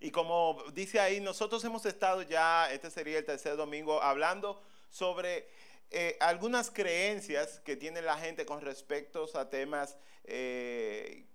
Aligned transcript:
Y 0.00 0.10
como 0.10 0.62
dice 0.72 1.00
ahí, 1.00 1.20
nosotros 1.20 1.64
hemos 1.64 1.84
estado 1.86 2.22
ya, 2.22 2.70
este 2.72 2.90
sería 2.90 3.18
el 3.18 3.24
tercer 3.24 3.56
domingo, 3.56 4.02
hablando 4.02 4.62
sobre 4.90 5.48
eh, 5.90 6.16
algunas 6.20 6.70
creencias 6.70 7.60
que 7.60 7.76
tiene 7.76 8.02
la 8.02 8.18
gente 8.18 8.44
con 8.44 8.60
respecto 8.60 9.28
a 9.34 9.48
temas 9.48 9.96
eh, 10.24 11.26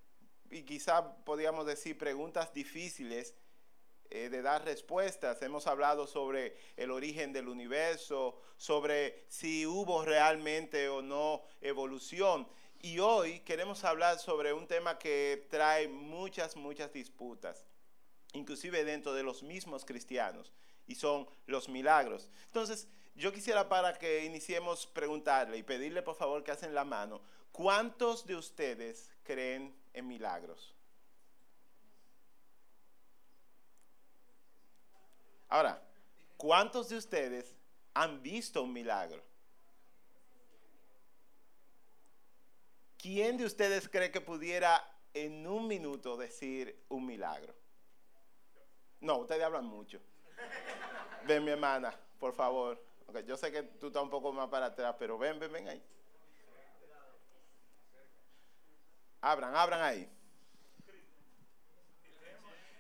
y 0.52 0.62
quizá 0.62 1.16
podríamos 1.26 1.66
decir 1.66 1.98
preguntas 1.98 2.54
difíciles 2.54 3.34
eh, 4.12 4.30
de 4.30 4.44
dar 4.44 4.64
respuestas. 4.64 5.42
Hemos 5.42 5.66
hablado 5.66 6.06
sobre 6.06 6.56
el 6.78 6.92
origen 6.92 7.34
del 7.34 7.48
universo, 7.48 8.40
sobre 8.58 9.26
si 9.28 9.66
hubo 9.66 10.06
realmente 10.06 10.88
o 10.88 11.02
no 11.02 11.42
evolución. 11.62 12.48
Y 12.80 13.00
hoy 13.00 13.40
queremos 13.40 13.84
hablar 13.84 14.20
sobre 14.20 14.54
un 14.54 14.68
tema 14.68 15.00
que 15.00 15.48
trae 15.50 15.88
muchas, 15.88 16.56
muchas 16.56 16.94
disputas, 16.94 17.66
inclusive 18.34 18.84
dentro 18.84 19.14
de 19.14 19.24
los 19.24 19.44
mismos 19.44 19.86
cristianos, 19.86 20.52
y 20.86 20.96
son 20.96 21.28
los 21.46 21.70
milagros. 21.70 22.30
Entonces, 22.48 22.88
yo 23.16 23.32
quisiera 23.32 23.70
para 23.70 23.94
que 23.98 24.26
iniciemos 24.26 24.88
preguntarle 24.88 25.58
y 25.58 25.64
pedirle 25.64 26.02
por 26.02 26.16
favor 26.16 26.44
que 26.44 26.52
hacen 26.52 26.74
la 26.74 26.84
mano, 26.84 27.22
¿cuántos 27.52 28.26
de 28.26 28.36
ustedes 28.36 29.10
creen 29.24 29.74
en 29.94 30.08
milagros? 30.08 30.76
Ahora, 35.48 35.82
¿cuántos 36.36 36.90
de 36.90 36.98
ustedes 36.98 37.56
han 37.94 38.24
visto 38.24 38.64
un 38.64 38.74
milagro? 38.74 39.24
¿Quién 42.98 43.38
de 43.38 43.46
ustedes 43.46 43.88
cree 43.88 44.10
que 44.10 44.22
pudiera 44.22 44.84
en 45.14 45.46
un 45.46 45.68
minuto 45.68 46.18
decir 46.18 46.84
un 46.90 47.06
milagro? 47.06 47.54
No, 49.04 49.18
ustedes 49.18 49.44
hablan 49.44 49.66
mucho. 49.66 50.00
Ven 51.26 51.44
mi 51.44 51.52
hermana, 51.52 51.94
por 52.20 52.34
favor. 52.34 52.82
Okay, 53.06 53.26
yo 53.26 53.36
sé 53.36 53.52
que 53.52 53.64
tú 53.64 53.88
estás 53.88 54.02
un 54.02 54.10
poco 54.10 54.32
más 54.32 54.48
para 54.48 54.68
atrás, 54.68 54.96
pero 54.98 55.18
ven, 55.18 55.38
ven, 55.40 55.52
ven 55.52 55.68
ahí. 55.68 55.84
Abran, 59.20 59.54
abran 59.56 59.82
ahí. 59.82 60.10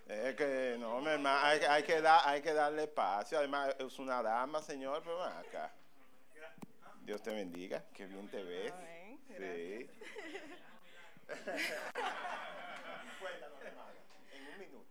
Es 0.07 0.35
que 0.35 0.77
no, 0.79 1.01
mi 1.01 1.09
hermano, 1.09 1.39
hay, 1.45 1.59
hay, 1.59 1.83
que 1.83 1.99
dar, 1.99 2.21
hay 2.23 2.41
que 2.41 2.53
darle 2.53 2.83
espacio. 2.83 3.37
Además, 3.37 3.75
es 3.77 3.99
una 3.99 4.23
dama, 4.23 4.61
señor, 4.61 5.01
pero 5.03 5.21
acá. 5.23 5.73
Dios 7.01 7.21
te 7.21 7.33
bendiga, 7.33 7.83
que 7.93 8.05
bien 8.05 8.29
te 8.29 8.43
ves. 8.43 8.73
sí. 9.27 9.89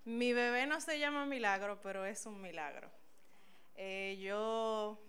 Mi 0.04 0.32
bebé 0.32 0.66
no 0.66 0.80
se 0.80 0.98
llama 0.98 1.26
milagro, 1.26 1.80
pero 1.80 2.04
es 2.04 2.26
un 2.26 2.40
milagro. 2.40 2.90
Eh, 3.76 4.18
yo 4.20 5.00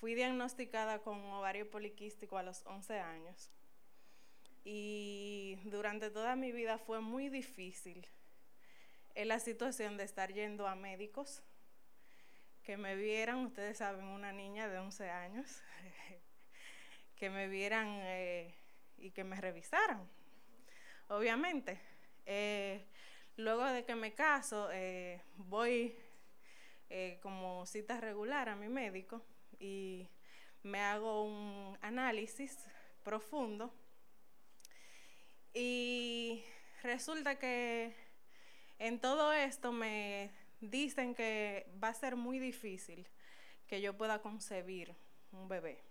fui 0.00 0.14
diagnosticada 0.14 0.98
con 0.98 1.24
ovario 1.26 1.70
poliquístico 1.70 2.36
a 2.36 2.42
los 2.42 2.66
11 2.66 2.98
años 2.98 3.50
y 4.64 5.56
durante 5.66 6.10
toda 6.10 6.34
mi 6.34 6.50
vida 6.50 6.78
fue 6.78 7.00
muy 7.00 7.28
difícil 7.28 8.06
en 9.14 9.28
la 9.28 9.38
situación 9.38 9.96
de 9.96 10.04
estar 10.04 10.32
yendo 10.32 10.66
a 10.66 10.74
médicos 10.74 11.42
que 12.64 12.76
me 12.76 12.96
vieran, 12.96 13.46
ustedes 13.46 13.78
saben, 13.78 14.04
una 14.04 14.32
niña 14.32 14.68
de 14.68 14.78
11 14.78 15.10
años, 15.10 15.62
que 17.16 17.30
me 17.30 17.46
vieran 17.46 17.86
eh, 18.02 18.52
y 18.96 19.12
que 19.12 19.22
me 19.22 19.40
revisaran, 19.40 20.08
obviamente. 21.06 21.80
Eh, 22.26 22.84
luego 23.38 23.64
de 23.64 23.84
que 23.84 23.94
me 23.94 24.12
caso, 24.14 24.68
eh, 24.72 25.22
voy 25.36 25.96
como 27.22 27.66
cita 27.66 28.00
regular 28.00 28.48
a 28.48 28.56
mi 28.56 28.68
médico 28.68 29.22
y 29.58 30.08
me 30.62 30.80
hago 30.80 31.22
un 31.22 31.78
análisis 31.82 32.58
profundo 33.04 33.72
y 35.52 36.42
resulta 36.82 37.38
que 37.38 37.94
en 38.78 39.00
todo 39.00 39.32
esto 39.32 39.72
me 39.72 40.30
dicen 40.60 41.14
que 41.14 41.70
va 41.82 41.88
a 41.88 41.94
ser 41.94 42.16
muy 42.16 42.38
difícil 42.38 43.08
que 43.66 43.80
yo 43.80 43.96
pueda 43.96 44.20
concebir 44.20 44.94
un 45.32 45.48
bebé. 45.48 45.82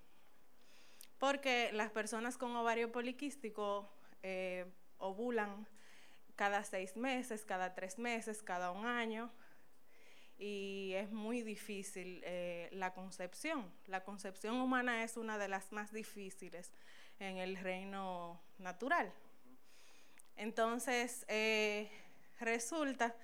Porque 1.18 1.72
las 1.74 1.92
personas 1.92 2.38
con 2.38 2.56
ovario 2.56 2.92
poliquístico 2.92 3.90
eh, 4.24 4.66
ovulan 4.98 5.68
cada 6.38 6.64
seis 6.64 6.96
meses, 6.96 7.44
cada 7.44 7.76
tres 7.76 8.00
meses, 8.00 8.42
cada 8.42 8.72
un 8.72 8.86
año 8.86 9.30
y 10.38 10.94
es 10.94 11.12
muy 11.12 11.42
difícil 11.42 12.22
eh, 12.24 12.70
la 12.72 12.94
concepción. 12.94 13.72
La 13.88 14.04
concepción 14.04 14.56
humana 14.56 15.04
es 15.04 15.18
una 15.18 15.38
de 15.38 15.48
las 15.48 15.72
más 15.72 15.92
difíciles 15.92 16.72
en 17.20 17.38
el 17.38 17.58
reino 17.58 18.40
natural. 18.60 19.12
Entonces, 20.36 21.26
eh, 21.28 21.90
resulta 22.40 23.16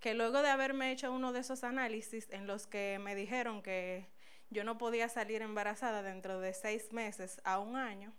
que 0.00 0.14
luego 0.14 0.42
de 0.42 0.50
haberme 0.50 0.92
hecho 0.92 1.12
uno 1.12 1.32
de 1.32 1.40
esos 1.40 1.64
análisis 1.64 2.28
en 2.30 2.46
los 2.46 2.66
que 2.66 2.98
me 3.00 3.14
dijeron 3.14 3.62
que 3.62 4.06
yo 4.50 4.64
no 4.64 4.76
podía 4.76 5.08
salir 5.08 5.42
embarazada 5.42 6.02
dentro 6.02 6.40
de 6.40 6.52
seis 6.52 6.92
meses 6.92 7.40
a 7.44 7.58
un 7.58 7.76
año, 7.76 8.12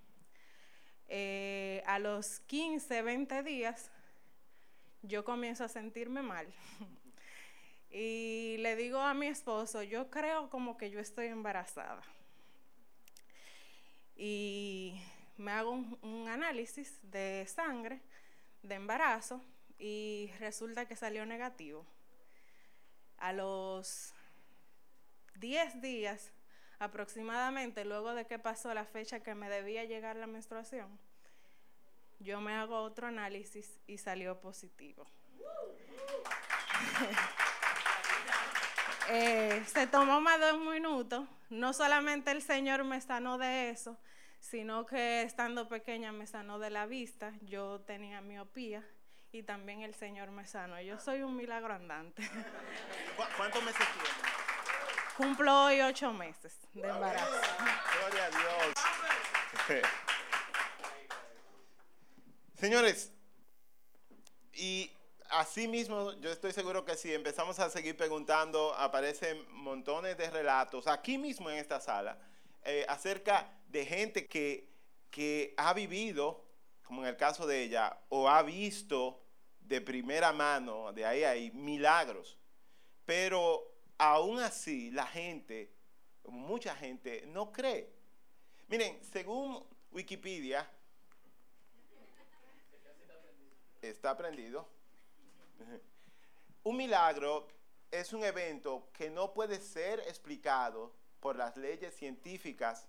eh, 1.07 1.83
a 1.85 1.99
los 1.99 2.39
15, 2.41 3.01
20 3.03 3.43
días, 3.43 3.91
yo 5.01 5.23
comienzo 5.23 5.63
a 5.63 5.69
sentirme 5.69 6.21
mal. 6.21 6.47
Y 7.93 8.55
le 8.59 8.77
digo 8.77 8.99
a 8.99 9.13
mi 9.13 9.27
esposo, 9.27 9.83
yo 9.83 10.09
creo 10.09 10.49
como 10.49 10.77
que 10.77 10.89
yo 10.89 11.01
estoy 11.01 11.27
embarazada. 11.27 12.01
Y 14.15 15.01
me 15.35 15.51
hago 15.51 15.71
un, 15.71 16.27
análisis 16.29 16.99
de 17.01 17.45
sangre, 17.47 18.01
de 18.63 18.75
embarazo, 18.75 19.43
y 19.77 20.31
resulta 20.39 20.87
que 20.87 20.95
salió 20.95 21.25
negativo. 21.25 21.85
A 23.17 23.33
los 23.33 24.13
10 25.35 25.81
días 25.81 26.31
aproximadamente, 26.79 27.83
luego 27.83 28.13
de 28.13 28.25
que 28.25 28.39
pasó 28.39 28.73
la 28.73 28.85
fecha 28.85 29.21
que 29.21 29.35
me 29.35 29.49
debía 29.49 29.83
llegar 29.83 30.15
la 30.15 30.27
menstruación, 30.27 30.97
yo 32.21 32.41
me 32.41 32.53
hago 32.53 32.81
otro 32.81 33.07
análisis 33.07 33.79
y 33.87 33.97
salió 33.97 34.39
positivo. 34.39 35.05
Eh, 39.13 39.61
se 39.65 39.87
tomó 39.87 40.21
más 40.21 40.39
de 40.39 40.53
un 40.53 40.69
minuto. 40.69 41.27
No 41.49 41.73
solamente 41.73 42.31
el 42.31 42.41
Señor 42.41 42.85
me 42.85 43.01
sanó 43.01 43.37
de 43.37 43.69
eso, 43.69 43.97
sino 44.39 44.85
que 44.85 45.23
estando 45.23 45.67
pequeña 45.67 46.13
me 46.13 46.27
sanó 46.27 46.59
de 46.59 46.69
la 46.69 46.85
vista. 46.85 47.33
Yo 47.41 47.81
tenía 47.81 48.21
miopía 48.21 48.87
y 49.33 49.43
también 49.43 49.81
el 49.81 49.95
Señor 49.95 50.31
me 50.31 50.45
sanó. 50.45 50.79
Yo 50.79 50.97
soy 50.97 51.23
un 51.23 51.35
milagro 51.35 51.73
andante. 51.73 52.23
¿Cuántos 53.37 53.61
meses 53.63 53.85
tienes? 53.93 54.11
Cumplo 55.17 55.65
hoy 55.65 55.81
ocho 55.81 56.13
meses 56.13 56.57
de 56.73 56.87
embarazo. 56.87 57.41
Gloria 57.99 58.25
a 58.25 58.29
Dios. 58.29 59.91
Señores, 62.61 63.11
y 64.53 64.91
así 65.31 65.67
mismo, 65.67 66.13
yo 66.19 66.29
estoy 66.29 66.53
seguro 66.53 66.85
que 66.85 66.95
si 66.95 67.11
empezamos 67.11 67.57
a 67.57 67.71
seguir 67.71 67.97
preguntando, 67.97 68.75
aparecen 68.75 69.43
montones 69.51 70.15
de 70.15 70.29
relatos 70.29 70.85
aquí 70.85 71.17
mismo 71.17 71.49
en 71.49 71.57
esta 71.57 71.81
sala 71.81 72.19
eh, 72.63 72.85
acerca 72.87 73.51
de 73.67 73.83
gente 73.83 74.27
que, 74.27 74.69
que 75.09 75.55
ha 75.57 75.73
vivido, 75.73 76.45
como 76.83 77.01
en 77.01 77.07
el 77.07 77.17
caso 77.17 77.47
de 77.47 77.63
ella, 77.63 77.97
o 78.09 78.29
ha 78.29 78.43
visto 78.43 79.23
de 79.61 79.81
primera 79.81 80.31
mano, 80.31 80.93
de 80.93 81.03
ahí 81.03 81.23
ahí, 81.23 81.49
milagros. 81.49 82.37
Pero 83.05 83.73
aún 83.97 84.37
así 84.37 84.91
la 84.91 85.07
gente, 85.07 85.73
mucha 86.25 86.75
gente, 86.75 87.23
no 87.25 87.51
cree. 87.51 87.91
Miren, 88.67 89.03
según 89.03 89.65
Wikipedia, 89.89 90.69
está 93.81 94.11
aprendido 94.11 94.67
un 96.63 96.77
milagro 96.77 97.47
es 97.89 98.13
un 98.13 98.23
evento 98.23 98.89
que 98.93 99.09
no 99.09 99.33
puede 99.33 99.59
ser 99.59 99.99
explicado 100.01 100.93
por 101.19 101.35
las 101.35 101.57
leyes 101.57 101.95
científicas 101.95 102.87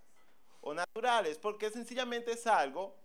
o 0.61 0.73
naturales, 0.73 1.37
porque 1.37 1.69
sencillamente 1.69 2.31
es 2.31 2.47
algo, 2.47 2.95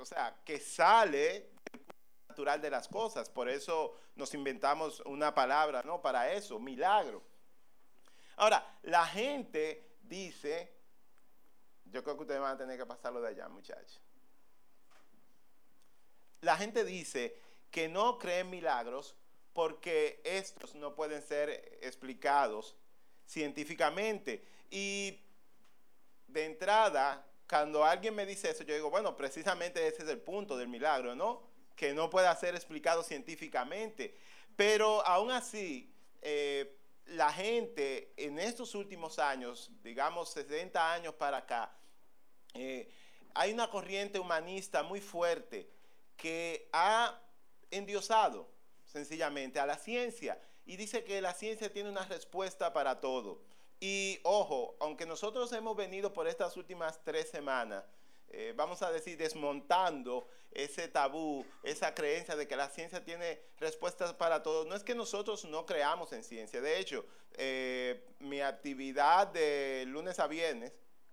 o 0.00 0.04
sea, 0.04 0.40
que 0.44 0.58
sale 0.58 1.50
del 1.70 1.86
natural 2.28 2.60
de 2.60 2.70
las 2.70 2.88
cosas. 2.88 3.30
Por 3.30 3.48
eso 3.48 3.94
nos 4.16 4.34
inventamos 4.34 5.00
una 5.00 5.32
palabra, 5.32 5.82
¿no? 5.84 6.02
Para 6.02 6.32
eso, 6.32 6.58
milagro. 6.58 7.22
Ahora, 8.36 8.78
la 8.82 9.06
gente 9.06 9.96
dice, 10.02 10.74
yo 11.84 12.02
creo 12.02 12.16
que 12.16 12.22
ustedes 12.22 12.40
van 12.40 12.54
a 12.54 12.58
tener 12.58 12.76
que 12.76 12.86
pasarlo 12.86 13.20
de 13.20 13.28
allá, 13.28 13.48
muchachos. 13.48 14.01
La 16.42 16.56
gente 16.56 16.84
dice 16.84 17.36
que 17.70 17.88
no 17.88 18.18
creen 18.18 18.50
milagros 18.50 19.14
porque 19.52 20.20
estos 20.24 20.74
no 20.74 20.92
pueden 20.96 21.22
ser 21.22 21.78
explicados 21.80 22.74
científicamente. 23.24 24.44
Y 24.68 25.20
de 26.26 26.46
entrada, 26.46 27.24
cuando 27.48 27.84
alguien 27.84 28.16
me 28.16 28.26
dice 28.26 28.50
eso, 28.50 28.64
yo 28.64 28.74
digo, 28.74 28.90
bueno, 28.90 29.16
precisamente 29.16 29.86
ese 29.86 30.02
es 30.02 30.08
el 30.08 30.20
punto 30.20 30.56
del 30.56 30.66
milagro, 30.66 31.14
¿no? 31.14 31.44
Que 31.76 31.94
no 31.94 32.10
pueda 32.10 32.34
ser 32.34 32.56
explicado 32.56 33.04
científicamente. 33.04 34.18
Pero 34.56 35.06
aún 35.06 35.30
así, 35.30 35.94
eh, 36.22 36.76
la 37.06 37.32
gente 37.32 38.12
en 38.16 38.40
estos 38.40 38.74
últimos 38.74 39.20
años, 39.20 39.70
digamos 39.84 40.30
60 40.30 40.92
años 40.92 41.14
para 41.14 41.36
acá, 41.36 41.72
eh, 42.54 42.90
hay 43.32 43.52
una 43.52 43.70
corriente 43.70 44.18
humanista 44.18 44.82
muy 44.82 45.00
fuerte 45.00 45.70
que 46.16 46.68
ha 46.72 47.20
endiosado 47.70 48.48
sencillamente 48.84 49.58
a 49.58 49.66
la 49.66 49.78
ciencia 49.78 50.38
y 50.64 50.76
dice 50.76 51.04
que 51.04 51.20
la 51.20 51.34
ciencia 51.34 51.72
tiene 51.72 51.90
una 51.90 52.04
respuesta 52.04 52.72
para 52.72 53.00
todo. 53.00 53.40
Y 53.80 54.20
ojo, 54.22 54.76
aunque 54.78 55.06
nosotros 55.06 55.52
hemos 55.52 55.76
venido 55.76 56.12
por 56.12 56.28
estas 56.28 56.56
últimas 56.56 57.02
tres 57.02 57.28
semanas, 57.30 57.84
eh, 58.28 58.54
vamos 58.56 58.80
a 58.82 58.90
decir, 58.90 59.18
desmontando 59.18 60.28
ese 60.52 60.88
tabú, 60.88 61.44
esa 61.62 61.94
creencia 61.94 62.36
de 62.36 62.46
que 62.46 62.56
la 62.56 62.68
ciencia 62.68 63.04
tiene 63.04 63.40
respuestas 63.58 64.14
para 64.14 64.42
todo. 64.42 64.64
No 64.64 64.74
es 64.74 64.82
que 64.82 64.94
nosotros 64.94 65.44
no 65.44 65.66
creamos 65.66 66.12
en 66.12 66.22
ciencia. 66.24 66.60
De 66.60 66.78
hecho, 66.78 67.04
eh, 67.34 68.06
mi 68.20 68.40
actividad 68.40 69.26
de 69.26 69.84
lunes 69.86 70.18
a 70.18 70.26
viernes, 70.26 70.72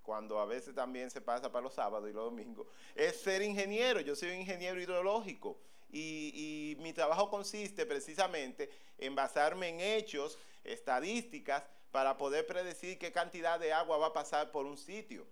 cuando 0.10 0.40
a 0.40 0.46
veces 0.48 0.74
también 0.74 1.12
se 1.12 1.22
pasa 1.22 1.52
para 1.52 1.62
los 1.62 1.76
sábados 1.76 2.10
y 2.10 2.14
los 2.14 2.24
domingos, 2.24 2.66
es 2.96 3.22
ser 3.22 3.44
ingeniero. 3.44 4.00
Yo 4.00 4.16
soy 4.16 4.30
un 4.30 4.38
ingeniero 4.38 4.82
hidrológico 4.82 5.60
y, 5.92 6.76
mi 6.80 6.94
trabajo 6.94 7.30
consiste 7.30 7.86
precisamente 7.86 8.72
en 8.98 9.14
basarme 9.14 9.70
en 9.70 9.80
hechos, 9.80 10.40
estadísticas, 10.64 11.64
para 11.92 12.18
poder 12.18 12.48
predecir 12.48 12.98
qué 12.98 13.12
cantidad 13.12 13.60
de 13.60 13.72
agua 13.72 14.00
va 14.00 14.08
a 14.08 14.14
pasar 14.14 14.50
por 14.50 14.66
un 14.66 14.80
sitio. 14.80 15.28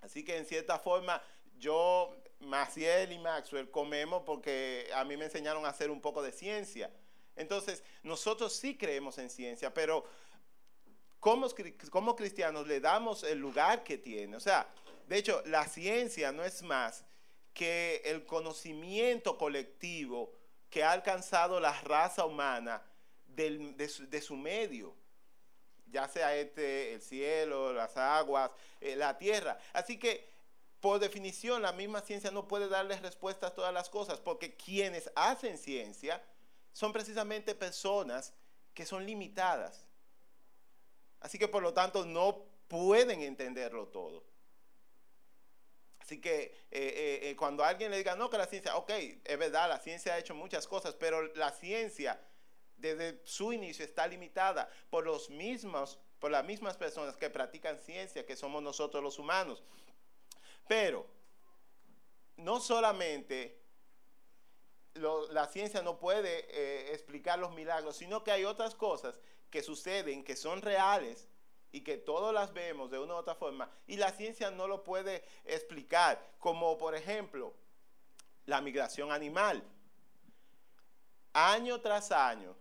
Así 0.00 0.24
que 0.24 0.38
en 0.38 0.46
cierta 0.46 0.78
forma 0.78 1.22
yo, 1.58 2.16
Maciel 2.40 3.12
y 3.12 3.18
Maxwell 3.18 3.70
comemos 3.70 4.22
porque 4.24 4.88
a 4.94 5.04
mí 5.04 5.18
me 5.18 5.26
enseñaron 5.26 5.66
a 5.66 5.68
hacer 5.68 5.90
un 5.90 6.00
poco 6.00 6.22
de 6.22 6.32
ciencia. 6.32 6.90
Entonces, 7.36 7.84
nosotros 8.02 8.54
sí 8.54 8.78
creemos 8.78 9.18
en 9.18 9.28
ciencia, 9.28 9.74
pero 9.74 10.06
como, 11.20 11.48
como 11.90 12.16
cristianos 12.16 12.66
le 12.66 12.80
damos 12.80 13.22
el 13.24 13.38
lugar 13.38 13.84
que 13.84 13.98
tiene. 13.98 14.36
O 14.36 14.40
sea, 14.40 14.68
de 15.06 15.18
hecho, 15.18 15.42
la 15.46 15.66
ciencia 15.66 16.32
no 16.32 16.44
es 16.44 16.62
más 16.62 17.04
que 17.54 18.02
el 18.04 18.26
conocimiento 18.26 19.38
colectivo 19.38 20.32
que 20.68 20.84
ha 20.84 20.92
alcanzado 20.92 21.58
la 21.58 21.72
raza 21.82 22.26
humana 22.26 22.82
de, 23.26 24.20
su, 24.20 24.36
medio, 24.36 24.94
ya 25.86 26.08
sea 26.08 26.34
este, 26.36 26.94
el 26.94 27.02
cielo, 27.02 27.72
las 27.72 27.96
aguas, 27.96 28.50
eh, 28.80 28.96
la 28.96 29.16
tierra. 29.16 29.58
Así 29.72 29.98
que, 29.98 30.28
por 30.80 30.98
definición, 30.98 31.62
la 31.62 31.72
misma 31.72 32.00
ciencia 32.00 32.30
no 32.30 32.48
puede 32.48 32.68
darles 32.68 33.02
respuesta 33.02 33.48
a 33.48 33.54
todas 33.54 33.72
las 33.72 33.88
cosas, 33.88 34.20
porque 34.20 34.56
quienes 34.56 35.10
hacen 35.14 35.56
ciencia 35.56 36.22
son 36.72 36.92
precisamente 36.92 37.54
personas 37.54 38.34
que 38.74 38.84
son 38.84 39.06
limitadas. 39.06 39.85
Así 41.26 41.40
que, 41.40 41.48
por 41.48 41.60
lo 41.60 41.74
tanto, 41.74 42.06
no 42.06 42.44
pueden 42.68 43.20
entenderlo 43.20 43.88
todo. 43.88 44.22
Así 45.98 46.20
que 46.20 46.42
eh, 46.42 46.52
eh, 46.70 47.20
eh, 47.30 47.36
cuando 47.36 47.64
alguien 47.64 47.90
le 47.90 47.96
diga, 47.96 48.14
no, 48.14 48.30
que 48.30 48.38
la 48.38 48.46
ciencia, 48.46 48.76
ok, 48.76 48.90
es 49.24 49.36
verdad, 49.36 49.68
la 49.68 49.80
ciencia 49.80 50.14
ha 50.14 50.18
hecho 50.18 50.36
muchas 50.36 50.68
cosas, 50.68 50.94
pero 50.94 51.34
la 51.34 51.50
ciencia 51.50 52.24
desde 52.76 53.20
su 53.24 53.52
inicio 53.52 53.84
está 53.84 54.06
limitada 54.06 54.70
por 54.88 55.04
los 55.04 55.28
mismos, 55.28 55.98
por 56.20 56.30
las 56.30 56.44
mismas 56.44 56.76
personas 56.76 57.16
que 57.16 57.28
practican 57.28 57.76
ciencia, 57.80 58.24
que 58.24 58.36
somos 58.36 58.62
nosotros 58.62 59.02
los 59.02 59.18
humanos. 59.18 59.64
Pero 60.68 61.08
no 62.36 62.60
solamente 62.60 63.64
la 64.94 65.48
ciencia 65.48 65.82
no 65.82 65.98
puede 65.98 66.92
explicar 66.92 67.40
los 67.40 67.52
milagros, 67.52 67.96
sino 67.96 68.22
que 68.22 68.30
hay 68.30 68.44
otras 68.44 68.76
cosas 68.76 69.16
que 69.50 69.62
suceden, 69.62 70.24
que 70.24 70.36
son 70.36 70.62
reales, 70.62 71.28
y 71.76 71.82
que 71.82 71.98
todos 71.98 72.32
las 72.32 72.54
vemos 72.54 72.90
de 72.90 72.98
una 72.98 73.12
u 73.12 73.16
otra 73.18 73.34
forma 73.34 73.70
y 73.86 73.96
la 73.96 74.10
ciencia 74.10 74.50
no 74.50 74.66
lo 74.66 74.82
puede 74.82 75.22
explicar, 75.44 76.34
como 76.38 76.78
por 76.78 76.94
ejemplo 76.94 77.52
la 78.46 78.62
migración 78.62 79.12
animal. 79.12 79.62
Año 81.34 81.78
tras 81.82 82.12
año, 82.12 82.56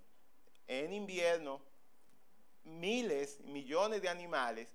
en 0.67 0.91
invierno, 0.91 1.61
miles, 2.65 3.39
millones 3.41 4.01
de 4.01 4.09
animales 4.09 4.73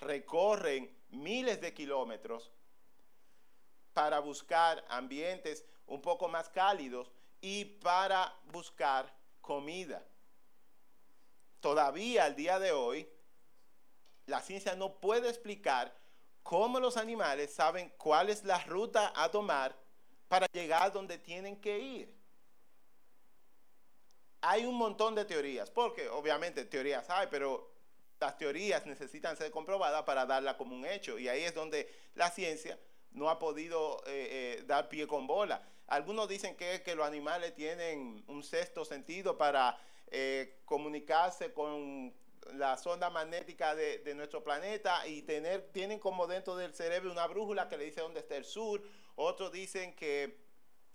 recorren 0.00 0.90
miles 1.10 1.60
de 1.60 1.74
kilómetros 1.74 2.50
para 3.92 4.20
buscar 4.20 4.82
ambientes 4.88 5.66
un 5.86 6.00
poco 6.00 6.28
más 6.28 6.48
cálidos 6.48 7.12
y 7.42 7.66
para 7.66 8.34
buscar 8.46 9.14
comida. 9.42 10.02
Todavía 11.62 12.24
al 12.24 12.34
día 12.34 12.58
de 12.58 12.72
hoy, 12.72 13.08
la 14.26 14.40
ciencia 14.40 14.74
no 14.74 14.98
puede 14.98 15.28
explicar 15.28 15.96
cómo 16.42 16.80
los 16.80 16.96
animales 16.96 17.54
saben 17.54 17.92
cuál 17.96 18.30
es 18.30 18.42
la 18.42 18.58
ruta 18.64 19.12
a 19.14 19.30
tomar 19.30 19.78
para 20.26 20.48
llegar 20.52 20.92
donde 20.92 21.18
tienen 21.18 21.60
que 21.60 21.78
ir. 21.78 22.18
Hay 24.40 24.66
un 24.66 24.74
montón 24.74 25.14
de 25.14 25.24
teorías, 25.24 25.70
porque 25.70 26.08
obviamente 26.08 26.64
teorías 26.64 27.08
hay, 27.08 27.28
pero 27.30 27.72
las 28.18 28.36
teorías 28.36 28.84
necesitan 28.84 29.36
ser 29.36 29.52
comprobadas 29.52 30.02
para 30.02 30.26
darla 30.26 30.56
como 30.56 30.74
un 30.74 30.84
hecho. 30.84 31.16
Y 31.16 31.28
ahí 31.28 31.44
es 31.44 31.54
donde 31.54 31.88
la 32.16 32.28
ciencia 32.32 32.76
no 33.12 33.30
ha 33.30 33.38
podido 33.38 34.02
eh, 34.08 34.58
eh, 34.58 34.64
dar 34.66 34.88
pie 34.88 35.06
con 35.06 35.28
bola. 35.28 35.62
Algunos 35.86 36.28
dicen 36.28 36.56
que, 36.56 36.82
que 36.82 36.96
los 36.96 37.06
animales 37.06 37.54
tienen 37.54 38.24
un 38.26 38.42
sexto 38.42 38.84
sentido 38.84 39.38
para 39.38 39.78
eh, 40.14 40.60
comunicarse 40.66 41.54
con 41.54 42.14
la 42.54 42.76
sonda 42.76 43.08
magnética 43.08 43.74
de, 43.74 44.12
nuestro 44.14 44.44
planeta 44.44 45.06
y 45.06 45.22
tener, 45.22 45.70
tienen 45.72 45.98
como 45.98 46.26
dentro 46.26 46.54
del 46.54 46.74
cerebro 46.74 47.10
una 47.10 47.26
brújula 47.26 47.66
que 47.66 47.78
le 47.78 47.84
dice 47.84 48.02
dónde 48.02 48.20
está 48.20 48.36
el 48.36 48.44
sur. 48.44 48.82
Otros 49.14 49.50
dicen 49.52 49.94
que 49.94 50.36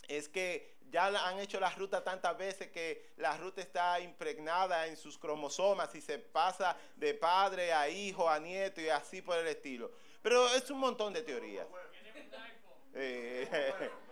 es 0.07 0.29
que 0.29 0.77
ya 0.91 1.07
han 1.27 1.39
hecho 1.39 1.59
la 1.59 1.71
ruta 1.71 2.03
tantas 2.03 2.37
veces 2.37 2.69
que 2.69 3.13
la 3.17 3.35
ruta 3.37 3.61
está 3.61 3.99
impregnada 3.99 4.85
en 4.85 4.95
sus 4.95 5.17
cromosomas 5.17 5.93
y 5.95 6.01
se 6.01 6.19
pasa 6.19 6.77
de 6.95 7.15
padre 7.15 7.73
a 7.73 7.89
hijo, 7.89 8.29
a 8.29 8.39
nieto 8.39 8.81
y 8.81 8.89
así 8.89 9.23
por 9.23 9.37
el 9.39 9.47
estilo. 9.47 9.91
Pero 10.21 10.47
es 10.53 10.69
un 10.69 10.77
montón 10.77 11.11
de 11.11 11.23
teorías. 11.23 11.65
Eh, 12.93 13.49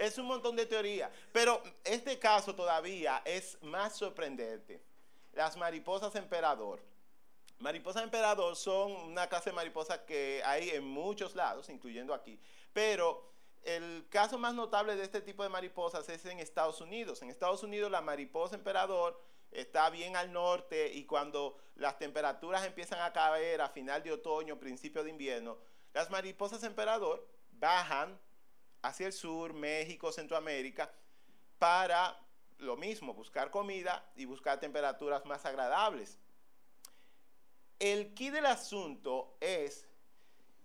es 0.00 0.16
un 0.18 0.26
montón 0.26 0.56
de 0.56 0.66
teorías. 0.66 1.10
Pero 1.32 1.62
este 1.84 2.18
caso 2.18 2.54
todavía 2.54 3.22
es 3.24 3.58
más 3.62 3.96
sorprendente 3.96 4.80
las 5.32 5.56
mariposas 5.56 6.14
emperador. 6.16 6.80
Mariposas 7.58 8.02
emperador 8.02 8.56
son 8.56 8.92
una 8.92 9.28
clase 9.28 9.50
de 9.50 9.56
mariposas 9.56 9.98
que 10.00 10.42
hay 10.44 10.70
en 10.70 10.84
muchos 10.84 11.34
lados, 11.34 11.68
incluyendo 11.68 12.14
aquí. 12.14 12.40
Pero 12.72 13.30
el 13.62 14.08
caso 14.08 14.38
más 14.38 14.54
notable 14.54 14.96
de 14.96 15.04
este 15.04 15.20
tipo 15.20 15.42
de 15.42 15.50
mariposas 15.50 16.08
es 16.08 16.24
en 16.24 16.40
Estados 16.40 16.80
Unidos. 16.80 17.20
En 17.20 17.28
Estados 17.28 17.62
Unidos 17.62 17.90
la 17.90 18.00
mariposa 18.00 18.56
emperador 18.56 19.20
está 19.50 19.90
bien 19.90 20.16
al 20.16 20.32
norte 20.32 20.90
y 20.94 21.04
cuando 21.04 21.58
las 21.74 21.98
temperaturas 21.98 22.64
empiezan 22.64 23.00
a 23.02 23.12
caer 23.12 23.60
a 23.60 23.68
final 23.68 24.02
de 24.02 24.12
otoño, 24.12 24.58
principio 24.58 25.04
de 25.04 25.10
invierno, 25.10 25.58
las 25.92 26.08
mariposas 26.08 26.62
emperador 26.64 27.28
bajan 27.52 28.18
hacia 28.82 29.06
el 29.06 29.12
sur, 29.12 29.52
México, 29.52 30.12
Centroamérica, 30.12 30.92
para 31.58 32.18
lo 32.58 32.76
mismo, 32.76 33.14
buscar 33.14 33.50
comida 33.50 34.10
y 34.16 34.24
buscar 34.24 34.60
temperaturas 34.60 35.24
más 35.24 35.44
agradables. 35.44 36.18
El 37.78 38.14
key 38.14 38.30
del 38.30 38.46
asunto 38.46 39.36
es 39.40 39.88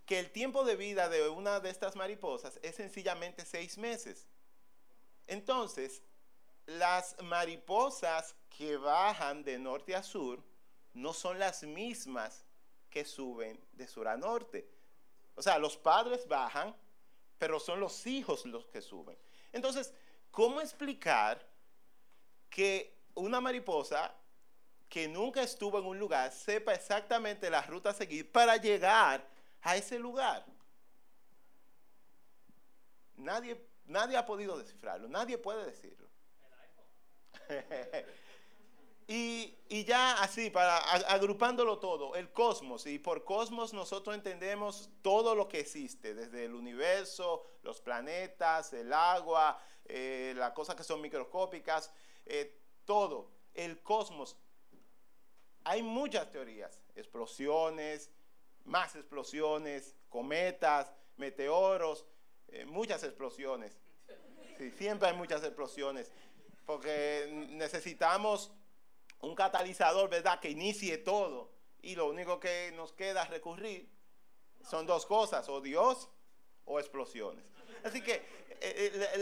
que 0.05 0.19
el 0.19 0.31
tiempo 0.31 0.65
de 0.65 0.75
vida 0.75 1.09
de 1.09 1.27
una 1.29 1.59
de 1.59 1.69
estas 1.69 1.95
mariposas 1.95 2.59
es 2.61 2.75
sencillamente 2.75 3.45
seis 3.45 3.77
meses. 3.77 4.27
Entonces, 5.27 6.03
las 6.65 7.15
mariposas 7.23 8.35
que 8.49 8.77
bajan 8.77 9.43
de 9.43 9.57
norte 9.57 9.95
a 9.95 10.03
sur 10.03 10.43
no 10.93 11.13
son 11.13 11.39
las 11.39 11.63
mismas 11.63 12.45
que 12.89 13.05
suben 13.05 13.59
de 13.73 13.87
sur 13.87 14.07
a 14.07 14.17
norte. 14.17 14.69
O 15.35 15.41
sea, 15.41 15.57
los 15.59 15.77
padres 15.77 16.27
bajan, 16.27 16.75
pero 17.37 17.59
son 17.59 17.79
los 17.79 18.05
hijos 18.07 18.45
los 18.45 18.67
que 18.67 18.81
suben. 18.81 19.17
Entonces, 19.51 19.93
¿cómo 20.31 20.61
explicar 20.61 21.45
que 22.49 22.95
una 23.15 23.41
mariposa 23.41 24.13
que 24.89 25.07
nunca 25.07 25.41
estuvo 25.41 25.79
en 25.79 25.85
un 25.85 25.99
lugar 25.99 26.31
sepa 26.31 26.73
exactamente 26.73 27.49
la 27.49 27.61
ruta 27.61 27.89
a 27.89 27.93
seguir 27.93 28.31
para 28.31 28.57
llegar 28.57 29.27
a 29.61 29.75
ese 29.75 29.97
lugar. 29.99 30.45
Nadie, 33.17 33.59
nadie 33.85 34.15
ha 34.15 34.25
podido 34.25 34.57
descifrarlo, 34.57 35.07
nadie 35.07 35.37
puede 35.37 35.65
decirlo. 35.65 36.07
Y, 39.07 39.55
y 39.69 39.83
ya 39.85 40.13
así, 40.21 40.49
para 40.49 40.77
agrupándolo 40.77 41.77
todo, 41.77 42.15
el 42.15 42.31
cosmos, 42.31 42.87
y 42.87 42.97
por 42.97 43.23
cosmos 43.23 43.71
nosotros 43.71 44.15
entendemos 44.15 44.89
todo 45.03 45.35
lo 45.35 45.47
que 45.47 45.59
existe, 45.59 46.15
desde 46.15 46.45
el 46.45 46.55
universo, 46.55 47.45
los 47.61 47.81
planetas, 47.81 48.73
el 48.73 48.91
agua, 48.91 49.61
eh, 49.85 50.33
las 50.35 50.53
cosas 50.53 50.75
que 50.75 50.83
son 50.83 51.01
microscópicas, 51.01 51.93
eh, 52.25 52.59
todo, 52.85 53.31
el 53.53 53.83
cosmos. 53.83 54.37
Hay 55.63 55.83
muchas 55.83 56.31
teorías, 56.31 56.81
explosiones, 56.95 58.09
más 58.63 58.95
explosiones, 58.95 59.95
cometas, 60.09 60.91
meteoros, 61.17 62.05
eh, 62.47 62.65
muchas 62.65 63.03
explosiones. 63.03 63.77
siempre 64.77 65.09
hay 65.09 65.15
muchas 65.15 65.43
explosiones, 65.43 66.11
porque 66.65 67.27
necesitamos 67.51 68.51
un 69.21 69.35
catalizador, 69.35 70.09
¿verdad?, 70.09 70.39
que 70.39 70.49
inicie 70.49 70.97
todo. 70.97 71.51
Y 71.81 71.95
lo 71.95 72.07
único 72.07 72.39
que 72.39 72.71
nos 72.75 72.93
queda 72.93 73.25
recurrir 73.25 73.89
son 74.63 74.85
dos 74.85 75.05
cosas, 75.05 75.47
o 75.49 75.61
Dios 75.61 76.09
o 76.65 76.79
explosiones. 76.79 77.45
Así 77.83 78.01
que 78.01 78.15
eh, 78.61 79.11
eh, 79.15 79.17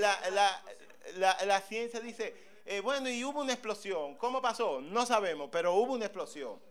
la, 1.18 1.62
ciencia 1.62 2.00
dice, 2.00 2.34
eh, 2.66 2.80
bueno, 2.80 3.10
y 3.10 3.24
hubo 3.24 3.42
una 3.42 3.54
explosión. 3.54 4.16
¿Cómo 4.16 4.42
pasó? 4.42 4.80
No 4.82 5.06
sabemos, 5.06 5.50
pero 5.52 5.74
hubo 5.74 5.94
una 5.94 6.06
explosión. 6.06 6.62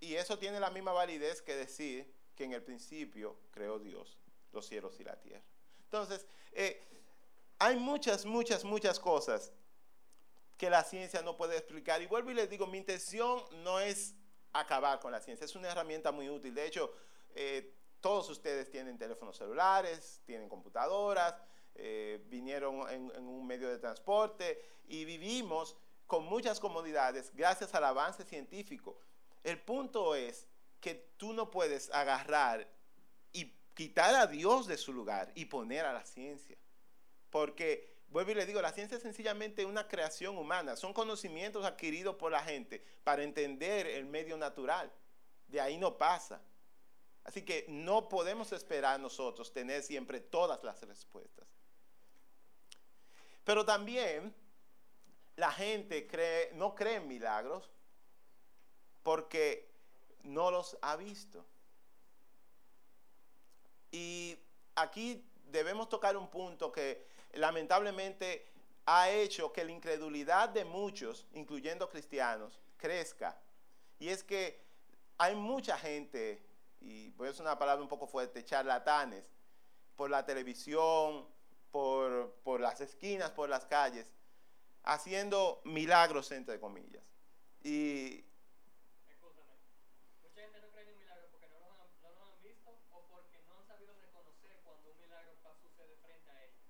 Y 0.00 0.14
eso 0.14 0.38
tiene 0.38 0.60
la 0.60 0.70
misma 0.70 0.92
validez 0.92 1.40
que 1.40 1.54
decir 1.54 2.12
que 2.34 2.44
en 2.44 2.52
el 2.52 2.62
principio 2.62 3.36
creó 3.50 3.78
Dios 3.78 4.18
los 4.52 4.66
cielos 4.66 4.98
y 5.00 5.04
la 5.04 5.16
tierra. 5.20 5.44
Entonces, 5.84 6.26
hay 7.58 7.76
muchas, 7.76 8.26
muchas, 8.26 8.64
muchas 8.64 8.98
cosas 8.98 9.52
que 10.56 10.70
la 10.70 10.84
ciencia 10.84 11.22
no 11.22 11.36
puede 11.36 11.56
explicar. 11.56 12.00
Y 12.02 12.06
vuelvo 12.06 12.30
y 12.30 12.34
les 12.34 12.48
digo, 12.48 12.66
mi 12.66 12.78
intención 12.78 13.42
no 13.62 13.78
es 13.80 14.14
acabar 14.52 15.00
con 15.00 15.12
la 15.12 15.20
ciencia, 15.20 15.44
es 15.44 15.54
una 15.54 15.68
herramienta 15.68 16.12
muy 16.12 16.28
útil. 16.28 16.54
De 16.54 16.66
hecho, 16.66 16.92
eh, 17.34 17.74
todos 18.00 18.28
ustedes 18.30 18.70
tienen 18.70 18.98
teléfonos 18.98 19.36
celulares, 19.36 20.22
tienen 20.24 20.48
computadoras, 20.48 21.34
eh, 21.74 22.24
vinieron 22.28 22.88
en, 22.90 23.12
en, 23.14 23.28
un 23.28 23.46
medio 23.46 23.68
de 23.68 23.78
transporte 23.78 24.62
y 24.86 25.04
vivimos 25.04 25.76
con 26.06 26.24
muchas 26.24 26.60
comodidades 26.60 27.34
gracias 27.34 27.74
al 27.74 27.84
avance 27.84 28.24
científico. 28.24 28.98
El 29.42 29.60
punto 29.60 30.14
es 30.14 30.46
que 30.80 30.94
tú 31.16 31.32
no 31.32 31.50
puedes 31.50 31.90
agarrar 31.90 32.66
y 33.32 33.52
quitar 33.74 34.14
a 34.14 34.26
Dios 34.26 34.66
de 34.66 34.78
su 34.78 34.92
lugar 34.92 35.32
y 35.34 35.46
poner 35.46 35.84
a 35.84 35.92
la 35.92 36.04
ciencia. 36.04 36.56
Porque 37.30 37.95
Vuelvo 38.08 38.30
y 38.30 38.34
le 38.34 38.46
digo, 38.46 38.62
la 38.62 38.72
ciencia 38.72 38.96
es 38.96 39.02
sencillamente 39.02 39.64
una 39.64 39.88
creación 39.88 40.38
humana, 40.38 40.76
son 40.76 40.92
conocimientos 40.92 41.64
adquiridos 41.64 42.16
por 42.16 42.32
la 42.32 42.42
gente 42.42 42.82
para 43.04 43.22
entender 43.22 43.86
el 43.86 44.06
medio 44.06 44.36
natural. 44.36 44.92
De 45.48 45.60
ahí 45.60 45.76
no 45.76 45.96
pasa. 45.98 46.40
Así 47.24 47.42
que 47.42 47.66
no 47.68 48.08
podemos 48.08 48.52
esperar 48.52 49.00
nosotros 49.00 49.52
tener 49.52 49.82
siempre 49.82 50.20
todas 50.20 50.62
las 50.62 50.80
respuestas. 50.82 51.46
Pero 53.44 53.64
también 53.64 54.34
la 55.34 55.50
gente 55.50 56.08
no 56.54 56.74
cree 56.74 56.96
en 56.96 57.08
milagros 57.08 57.70
porque 59.02 59.68
no 60.22 60.50
los 60.50 60.76
ha 60.82 60.96
visto. 60.96 61.44
Y 63.90 64.38
aquí 64.74 65.24
debemos 65.46 65.88
tocar 65.88 66.16
un 66.16 66.28
punto 66.28 66.72
que 66.72 67.06
lamentablemente 67.32 68.46
ha 68.86 69.10
hecho 69.10 69.52
que 69.52 69.64
la 69.64 69.72
incredulidad 69.72 70.48
de 70.48 70.64
muchos, 70.64 71.26
incluyendo 71.32 71.88
cristianos, 71.88 72.60
crezca. 72.76 73.40
Y 73.98 74.08
es 74.08 74.22
que 74.22 74.64
hay 75.18 75.34
mucha 75.34 75.76
gente, 75.78 76.42
y 76.80 77.10
voy 77.10 77.28
a 77.28 77.30
usar 77.30 77.46
una 77.46 77.58
palabra 77.58 77.82
un 77.82 77.88
poco 77.88 78.06
fuerte, 78.06 78.44
charlatanes, 78.44 79.24
por 79.96 80.10
la 80.10 80.24
televisión, 80.24 81.26
por, 81.70 82.32
por 82.44 82.60
las 82.60 82.80
esquinas, 82.80 83.30
por 83.30 83.48
las 83.48 83.64
calles, 83.64 84.06
haciendo 84.84 85.60
milagros, 85.64 86.30
entre 86.32 86.60
comillas. 86.60 87.02
Y, 87.62 88.25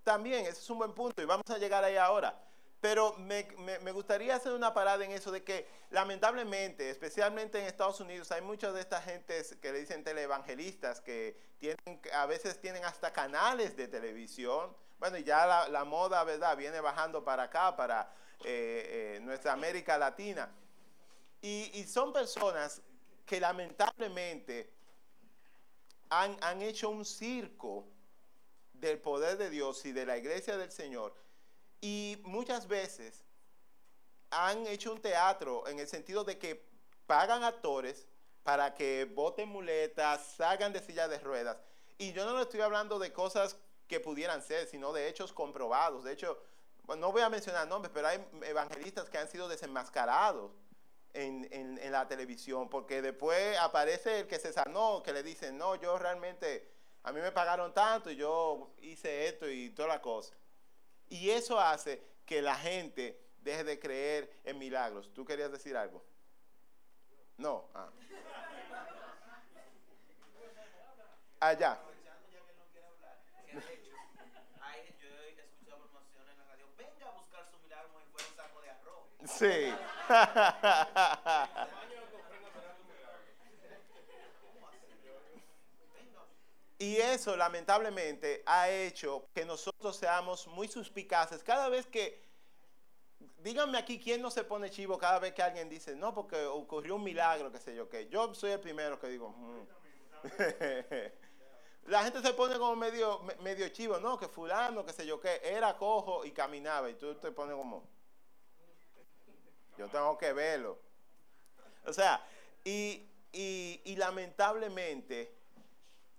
También, 0.07 0.47
ese 0.47 0.61
es 0.61 0.71
un 0.71 0.79
buen 0.79 0.93
punto 0.93 1.21
y 1.21 1.25
vamos 1.25 1.51
a 1.51 1.59
llegar 1.59 1.83
ahí 1.83 1.97
ahora. 1.97 2.41
Pero 2.81 3.17
me, 3.19 3.43
gustaría 3.91 4.37
hacer 4.37 4.53
una 4.53 4.73
parada 4.73 5.05
en 5.05 5.11
eso 5.11 5.33
de 5.33 5.43
que 5.43 5.67
lamentablemente, 5.91 6.89
especialmente 6.91 7.59
en 7.59 7.67
Estados 7.67 7.99
Unidos, 7.99 8.31
hay 8.31 8.41
muchas 8.41 8.73
de 8.73 8.83
estas 8.83 9.05
gentes 9.05 9.57
que 9.61 9.73
le 9.73 9.81
dicen 9.81 10.05
televangelistas 10.05 11.01
que 11.01 11.37
tienen, 11.59 12.01
a 12.13 12.25
veces 12.27 12.61
tienen 12.61 12.85
hasta 12.85 13.13
canales 13.13 13.77
de 13.77 13.89
televisión. 13.89 14.77
Bueno, 15.01 15.19
y 15.19 15.25
ya 15.25 15.67
la, 15.69 15.85
moda, 15.85 16.23
¿verdad? 16.23 16.57
Viene 16.57 16.81
bajando 16.81 17.25
para 17.25 17.43
acá, 17.43 17.75
para 17.75 18.09
eh, 18.45 19.17
eh, 19.17 19.21
nuestra 19.23 19.55
América 19.55 19.99
Latina. 19.99 20.49
Y, 21.43 21.83
son 21.89 22.13
personas 22.13 22.81
que 23.27 23.41
lamentablemente 23.41 24.73
han, 26.11 26.37
han 26.43 26.63
hecho 26.63 26.91
un 26.91 27.05
circo 27.05 27.89
del 28.81 28.99
poder 28.99 29.39
de 29.39 29.51
Dios 29.51 29.85
y 29.85 29.93
de 29.93 30.07
la 30.07 30.17
iglesia 30.17 30.57
del 30.57 30.71
Señor. 30.71 31.15
Y 31.81 32.21
muchas 32.25 32.69
veces 32.69 33.25
han 34.31 34.67
hecho 34.67 34.93
un 34.93 35.01
teatro 35.01 35.67
en 35.69 35.79
el 35.79 35.89
sentido 35.89 36.25
de 36.25 36.39
que 36.39 36.69
pagan 37.07 37.45
actores 37.45 38.07
para 38.43 38.75
que 38.75 39.05
boten 39.05 39.49
muletas, 39.49 40.35
salgan 40.37 40.73
de 40.73 40.81
silla 40.81 41.09
de 41.09 41.19
ruedas. 41.19 41.59
Y 41.99 42.13
yo 42.13 42.25
no 42.25 42.37
le 42.37 42.43
estoy 42.43 42.61
hablando 42.61 42.99
de 42.99 43.13
cosas 43.13 43.57
que 43.89 44.01
pudieran 44.01 44.43
ser, 44.43 44.67
sino 44.67 44.93
de 44.93 45.09
hechos 45.09 45.33
comprobados. 45.33 46.05
De 46.05 46.13
hecho, 46.13 46.41
no 46.97 47.13
voy 47.13 47.23
a 47.23 47.29
mencionar 47.29 47.67
nombres, 47.67 47.91
pero 47.93 48.09
hay 48.09 48.25
evangelistas 48.43 49.09
que 49.09 49.19
han 49.19 49.29
sido 49.29 49.49
desenmascarados 49.49 50.53
en, 51.13 51.49
en, 51.51 51.93
la 51.93 52.07
televisión, 52.07 52.69
porque 52.69 53.01
después 53.01 53.59
aparece 53.59 54.21
el 54.21 54.27
que 54.27 54.39
se 54.39 54.53
sanó, 54.53 55.03
que 55.03 55.13
le 55.13 55.23
dicen, 55.23 55.57
no, 55.57 55.75
yo 55.77 55.99
realmente 55.99 56.76
a 57.07 57.13
mí 57.13 57.21
me 57.21 57.31
pagaron 57.31 57.73
tanto 57.73 58.11
y 58.11 58.17
yo 58.17 58.75
hice 58.79 59.29
esto 59.29 59.49
y 59.49 59.71
toda 59.71 59.87
la 59.87 60.03
cosa. 60.03 60.35
Y 61.09 61.31
eso 61.31 61.59
hace 61.61 62.03
que 62.27 62.43
la 62.43 62.57
gente 62.57 63.17
deje 63.39 63.63
de 63.63 63.79
creer 63.79 64.41
en 64.43 64.59
milagros. 64.59 65.15
¿Tú 65.15 65.25
querías 65.25 65.53
decir 65.53 65.77
algo? 65.77 66.05
No. 67.37 67.69
Ah. 67.75 67.91
Allá. 71.39 71.79
Sí. 79.27 79.73
Y 86.79 86.97
eso 86.97 87.37
lamentablemente 87.37 88.43
ha 88.45 88.69
hecho 88.69 89.29
que 89.35 89.47
nosotros 89.47 89.97
seamos 89.97 90.47
muy 90.47 90.69
suspicaces. 90.69 91.43
Cada 91.43 91.71
vez 91.71 91.87
que, 91.87 92.23
díganme 93.39 93.79
aquí 93.79 93.99
quién 93.99 94.21
no 94.21 94.31
se 94.31 94.45
pone 94.45 94.69
chivo 94.69 94.99
cada 94.99 95.19
vez 95.19 95.33
que 95.33 95.43
alguien 95.43 95.71
dice, 95.71 95.97
no, 95.97 96.15
porque 96.15 96.45
ocurrió 96.45 96.97
un 96.97 97.03
milagro, 97.03 97.51
qué 97.51 97.59
sé 97.59 97.75
yo 97.75 97.89
qué. 97.89 98.09
Yo 98.09 98.35
soy 98.35 98.51
el 98.51 98.61
primero 98.61 99.01
que 99.01 99.09
digo, 99.09 99.31
mm". 99.31 99.67
la 101.87 102.03
gente 102.05 102.21
se 102.21 102.35
pone 102.35 102.59
como 102.59 102.77
medio, 102.77 103.23
medio 103.41 103.67
chivo, 103.71 103.99
no, 103.99 104.19
que 104.19 104.29
fulano, 104.29 104.85
qué 104.85 104.93
sé 104.93 105.07
yo 105.07 105.19
qué, 105.19 105.41
era 105.43 105.79
cojo 105.79 106.27
y 106.27 106.33
caminaba. 106.33 106.91
Y 106.91 106.95
tú 106.95 107.15
te 107.15 107.33
pones 107.33 107.57
como, 107.57 107.89
yo 109.79 109.89
tengo 109.89 110.19
que 110.19 110.35
verlo. 110.35 110.79
O 111.87 111.93
sea, 111.93 112.23
y, 112.65 113.09
y 113.33 113.97
lamentablemente 113.97 115.36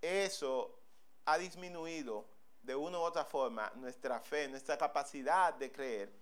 eso 0.01 0.79
ha 1.25 1.37
disminuido 1.37 2.25
de 2.61 2.75
una 2.75 2.99
u 2.99 3.01
otra 3.01 3.25
forma 3.25 3.71
nuestra 3.75 4.19
fe, 4.19 4.47
nuestra 4.47 4.77
capacidad 4.77 5.53
de 5.53 5.71
creer 5.71 6.13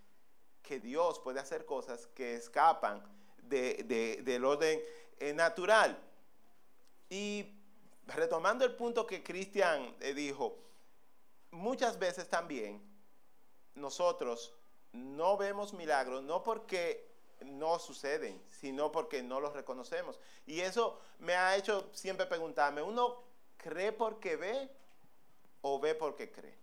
que 0.62 0.80
Dios 0.80 1.20
puede 1.20 1.40
hacer 1.40 1.66
cosas 1.66 2.08
que 2.08 2.36
escapan 2.36 3.04
del 3.38 4.46
orden 4.46 4.82
eh, 5.20 5.34
natural. 5.34 5.98
Y 7.10 7.56
retomando 8.08 8.66
el 8.66 8.76
punto 8.76 9.06
que 9.06 9.24
Cristian 9.24 9.96
eh, 10.00 10.14
dijo, 10.14 10.58
muchas 11.52 11.98
veces 12.00 12.30
también 12.30 12.82
nosotros 13.76 14.54
no 14.92 15.38
vemos 15.38 15.74
milagros, 15.74 16.24
no 16.24 16.44
porque 16.44 17.14
no 17.42 17.80
suceden, 17.80 18.42
sino 18.50 18.92
porque 18.92 19.22
no 19.22 19.40
los 19.40 19.54
reconocemos. 19.54 20.20
Y 20.46 20.62
eso 20.62 21.00
me 21.20 21.36
ha 21.36 21.56
hecho 21.56 21.90
siempre 21.94 22.26
preguntarme, 22.26 22.82
uno 22.82 23.24
¿Cree 23.66 23.92
porque 23.92 24.36
ve 24.36 24.70
o 25.62 25.80
ve 25.80 25.96
porque 25.96 26.32
cree? 26.32 26.54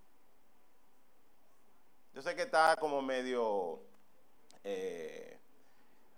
Yo 2.15 2.23
sé 2.23 2.37
que 2.37 2.43
está 2.43 2.77
como 2.77 3.03
medio 3.03 3.81
eh, 4.63 5.37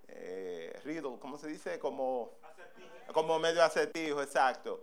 eh, 0.09 0.79
medio, 0.83 1.19
¿cómo 1.19 1.39
se 1.39 1.47
dice? 1.47 1.79
Como, 1.79 2.33
como 3.11 3.39
medio 3.39 3.63
acertijo, 3.63 4.21
exacto, 4.21 4.79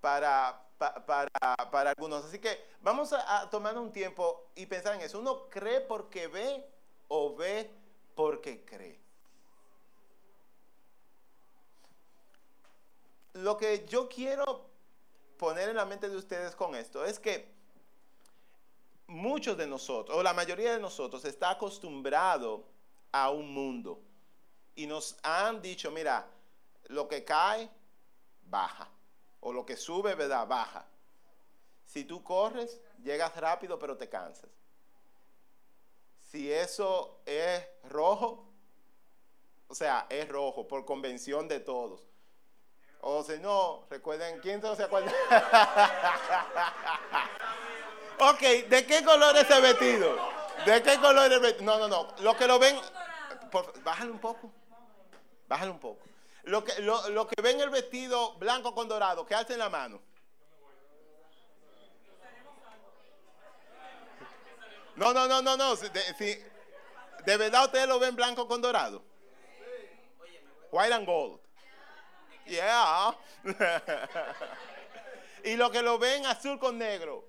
para, 0.00 0.58
para, 0.78 1.28
para 1.70 1.90
algunos. 1.90 2.24
Así 2.24 2.38
que 2.38 2.58
vamos 2.80 3.12
a, 3.12 3.50
tomar 3.50 3.76
un 3.76 3.92
tiempo 3.92 4.46
y 4.54 4.64
pensar 4.64 4.94
en 4.94 5.02
eso. 5.02 5.18
¿Uno 5.18 5.50
cree 5.50 5.82
porque 5.82 6.28
ve 6.28 6.64
o 7.08 7.36
ve 7.36 7.70
porque 8.14 8.64
cree? 8.64 8.98
Lo 13.34 13.58
que 13.58 13.84
yo 13.84 14.08
quiero 14.08 14.65
poner 15.36 15.68
en 15.68 15.76
la 15.76 15.84
mente 15.84 16.08
de 16.08 16.16
ustedes 16.16 16.54
con 16.54 16.74
esto 16.74 17.04
es 17.04 17.18
que 17.18 17.48
muchos 19.06 19.56
de 19.56 19.66
nosotros, 19.66 20.16
o 20.16 20.22
la 20.22 20.34
mayoría 20.34 20.72
de 20.72 20.80
nosotros, 20.80 21.24
está 21.24 21.50
acostumbrado 21.50 22.64
a 23.12 23.30
un 23.30 23.52
mundo. 23.52 24.00
Y 24.74 24.86
nos 24.86 25.16
han 25.22 25.62
dicho, 25.62 25.90
mira, 25.90 26.26
lo 26.88 27.08
que 27.08 27.24
cae, 27.24 27.70
baja. 28.44 28.88
O 29.40 29.52
lo 29.52 29.64
que 29.64 29.76
sube, 29.76 30.14
¿verdad? 30.14 30.46
Baja. 30.46 30.86
Si 31.84 32.04
tú 32.04 32.22
corres, 32.22 32.80
llegas 33.02 33.34
rápido, 33.36 33.78
pero 33.78 33.96
te 33.96 34.08
cansas. 34.08 34.50
Si 36.20 36.52
eso 36.52 37.20
es 37.24 37.64
rojo, 37.84 38.44
o 39.68 39.74
sea, 39.74 40.06
es 40.10 40.28
rojo 40.28 40.66
por 40.66 40.84
convención 40.84 41.48
de 41.48 41.60
todos. 41.60 42.06
O 43.08 43.22
si 43.22 43.38
no, 43.38 43.86
recuerden, 43.88 44.40
¿quién 44.40 44.60
se 44.60 44.82
acuerda? 44.82 45.12
ok, 48.18 48.40
¿de 48.68 48.84
qué 48.84 49.04
color 49.04 49.36
es 49.36 49.48
ese 49.48 49.60
vestido? 49.60 50.16
¿De 50.64 50.82
qué 50.82 50.98
color 50.98 51.26
es 51.26 51.36
el 51.36 51.40
vestido? 51.40 51.66
No, 51.66 51.78
no, 51.78 51.86
no. 51.86 52.08
Los 52.18 52.34
que 52.34 52.48
lo 52.48 52.58
ven, 52.58 52.76
bájale 53.84 54.10
un 54.10 54.18
poco. 54.18 54.50
Bájale 55.46 55.70
un 55.70 55.78
poco. 55.78 56.04
Lo 56.42 56.64
que, 56.64 56.82
lo, 56.82 57.28
que 57.28 57.40
ven 57.40 57.60
el 57.60 57.70
vestido 57.70 58.34
blanco 58.38 58.74
con 58.74 58.88
dorado, 58.88 59.24
que 59.24 59.36
hacen 59.36 59.60
la 59.60 59.68
mano. 59.68 60.02
No, 64.96 65.12
no, 65.12 65.28
no, 65.28 65.42
no, 65.42 65.56
no. 65.56 65.76
De, 65.76 66.44
¿De 67.24 67.36
verdad 67.36 67.66
ustedes 67.66 67.86
lo 67.86 68.00
ven 68.00 68.16
blanco 68.16 68.48
con 68.48 68.60
dorado? 68.60 69.00
White 70.72 70.92
and 70.92 71.06
gold. 71.06 71.45
Yeah. 72.46 73.12
y 75.44 75.56
lo 75.56 75.70
que 75.70 75.82
lo 75.82 75.98
ven 75.98 76.24
azul 76.26 76.58
con 76.60 76.78
negro. 76.78 77.28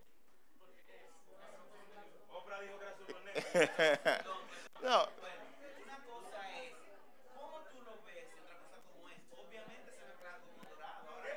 Oprah 2.29 2.61
dijo 2.61 2.77
que 2.77 2.85
era 2.85 2.93
azul 2.93 3.07
con 3.13 3.25
negro. 3.25 3.43
no. 4.83 5.09
Una 5.83 5.97
cosa 6.05 6.39
es 6.61 6.73
cómo 7.35 7.61
tú 7.71 7.81
lo 7.81 7.97
ves 8.05 8.29
y 8.29 8.39
otra 8.39 8.57
cosa 8.61 8.77
como 8.93 9.09
es. 9.09 9.17
Obviamente 9.31 9.91
se 9.91 10.03
ve 10.05 10.13
blanco 10.21 10.49
con 10.55 10.69
dorado. 10.69 11.09
Ahora 11.09 11.33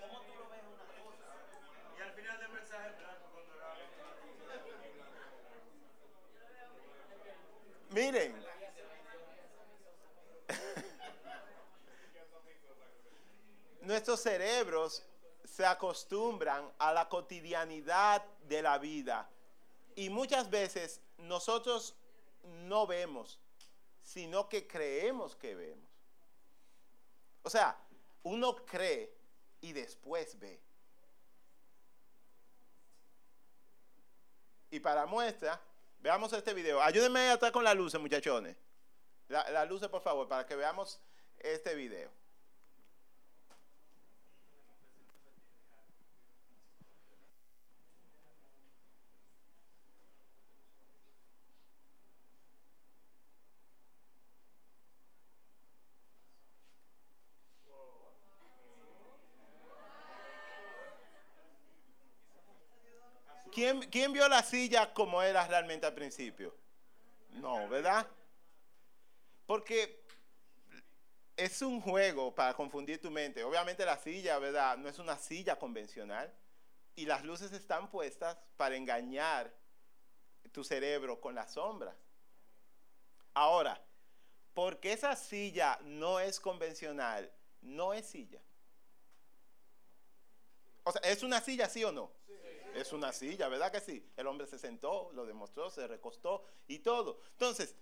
¿Cómo 0.00 0.20
tú 0.22 0.34
lo 0.34 0.48
ves 0.48 0.62
una 0.64 0.88
cosa? 1.04 1.28
Y 1.98 2.00
al 2.00 2.12
final 2.12 2.40
del 2.40 2.48
mensaje 2.48 2.90
blanco 2.96 3.28
con 3.34 3.44
dorado. 3.46 3.76
Miren. 7.90 8.54
Nuestros 13.84 14.20
cerebros 14.20 15.02
se 15.44 15.64
acostumbran 15.64 16.72
a 16.78 16.92
la 16.92 17.08
cotidianidad 17.08 18.24
de 18.48 18.62
la 18.62 18.78
vida 18.78 19.28
y 19.94 20.10
muchas 20.10 20.50
veces 20.50 21.00
nosotros 21.18 21.94
no 22.42 22.86
vemos, 22.86 23.38
sino 24.02 24.48
que 24.48 24.66
creemos 24.66 25.36
que 25.36 25.54
vemos. 25.54 25.88
O 27.42 27.50
sea, 27.50 27.78
uno 28.22 28.56
cree 28.64 29.14
y 29.60 29.72
después 29.72 30.38
ve. 30.38 30.60
Y 34.70 34.80
para 34.80 35.06
muestra, 35.06 35.60
veamos 36.00 36.32
este 36.32 36.52
video. 36.52 36.82
Ayúdenme 36.82 37.20
a 37.20 37.34
estar 37.34 37.52
con 37.52 37.62
la 37.62 37.74
luz, 37.74 37.98
muchachones. 37.98 38.56
La, 39.28 39.48
la 39.50 39.64
luz, 39.64 39.86
por 39.88 40.02
favor, 40.02 40.26
para 40.26 40.46
que 40.46 40.56
veamos 40.56 41.00
este 41.38 41.74
video. 41.74 42.10
¿Quién, 63.54 64.12
vio 64.12 64.28
la 64.28 64.42
silla 64.42 64.92
como 64.92 65.22
era 65.22 65.46
realmente 65.46 65.86
al 65.86 65.94
principio? 65.94 66.56
No, 67.34 67.68
¿verdad? 67.68 68.04
Porque 69.46 70.04
es 71.36 71.62
un 71.62 71.80
juego 71.80 72.34
para 72.34 72.54
confundir 72.54 73.00
tu 73.00 73.12
mente. 73.12 73.44
Obviamente 73.44 73.84
la 73.84 73.96
silla, 73.96 74.40
¿verdad? 74.40 74.76
No 74.76 74.88
es 74.88 74.98
una 74.98 75.16
silla 75.16 75.56
convencional. 75.56 76.34
Y 76.96 77.06
las 77.06 77.24
luces 77.24 77.52
están 77.52 77.90
puestas 77.90 78.36
para 78.56 78.74
engañar 78.74 79.54
tu 80.50 80.64
cerebro 80.64 81.20
con 81.20 81.36
las 81.36 81.52
sombras. 81.52 81.94
Ahora, 83.34 83.80
porque 84.52 84.92
esa 84.92 85.14
silla 85.14 85.78
no 85.84 86.18
es 86.18 86.40
convencional, 86.40 87.32
no 87.60 87.94
es 87.94 88.06
silla. 88.06 88.42
O 90.82 90.90
sea, 90.90 91.00
¿es 91.02 91.22
una 91.22 91.40
silla 91.40 91.68
sí 91.68 91.84
o 91.84 91.92
no? 91.92 92.10
Es 92.74 92.92
una 92.92 93.12
silla, 93.12 93.48
¿verdad 93.48 93.70
que 93.70 93.80
sí? 93.80 94.04
El 94.16 94.26
hombre 94.26 94.48
se 94.48 94.58
sentó, 94.58 95.10
lo 95.12 95.24
demostró, 95.24 95.70
se 95.70 95.86
recostó 95.86 96.44
y 96.66 96.80
todo. 96.80 97.20
Entonces, 97.30 97.76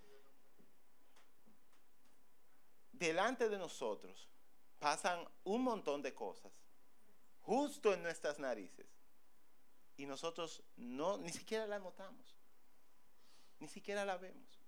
delante 2.91 3.49
de 3.49 3.57
nosotros 3.57 4.29
pasan 4.77 5.27
un 5.43 5.63
montón 5.63 6.01
de 6.03 6.13
cosas, 6.13 6.51
justo 7.41 7.91
en 7.93 8.03
nuestras 8.03 8.37
narices. 8.37 8.85
Y 9.97 10.05
nosotros 10.05 10.63
no, 10.75 11.17
ni 11.17 11.31
siquiera 11.31 11.65
la 11.65 11.79
notamos, 11.79 12.35
ni 13.59 13.67
siquiera 13.67 14.05
la 14.05 14.17
vemos. 14.17 14.59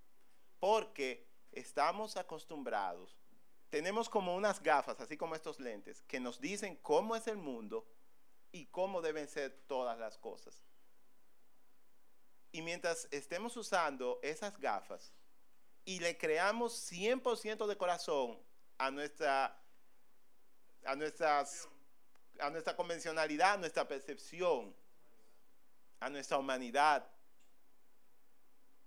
Porque 0.60 1.28
estamos 1.52 2.18
acostumbrados, 2.18 3.16
tenemos 3.70 4.10
como 4.10 4.36
unas 4.36 4.62
gafas, 4.62 5.00
así 5.00 5.18
como 5.18 5.36
estos 5.36 5.60
lentes, 5.60 6.02
que 6.04 6.20
nos 6.20 6.40
dicen 6.40 6.78
cómo 6.78 7.16
es 7.16 7.28
el 7.28 7.38
mundo 7.38 7.86
y 8.56 8.68
cómo 8.68 9.02
deben 9.02 9.28
ser 9.28 9.52
todas 9.68 10.00
las 10.00 10.18
cosas. 10.18 10.64
Y 12.54 12.62
mientras 12.62 13.06
estemos 13.12 13.58
usando 13.58 14.18
esas 14.24 14.58
gafas 14.58 15.12
y 15.84 16.00
le 16.00 16.18
creamos 16.18 16.90
100% 16.90 17.68
de 17.68 17.76
corazón 17.76 18.42
a 18.78 18.92
nuestra, 18.92 19.62
a, 20.86 20.96
nuestras, 20.96 21.68
a 22.40 22.50
nuestra 22.50 22.78
convencionalidad, 22.78 23.56
a 23.56 23.58
nuestra 23.58 23.86
percepción, 23.86 24.74
a 26.00 26.10
nuestra 26.10 26.38
humanidad, 26.38 27.06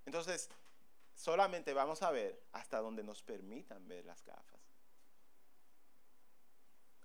entonces 0.07 0.49
solamente 1.15 1.75
vamos 1.75 2.01
a 2.01 2.11
ver 2.11 2.43
hasta 2.53 2.79
donde 2.79 3.05
nos 3.05 3.23
permitan 3.23 3.87
ver 3.87 4.07
las 4.07 4.25
gafas 4.25 4.68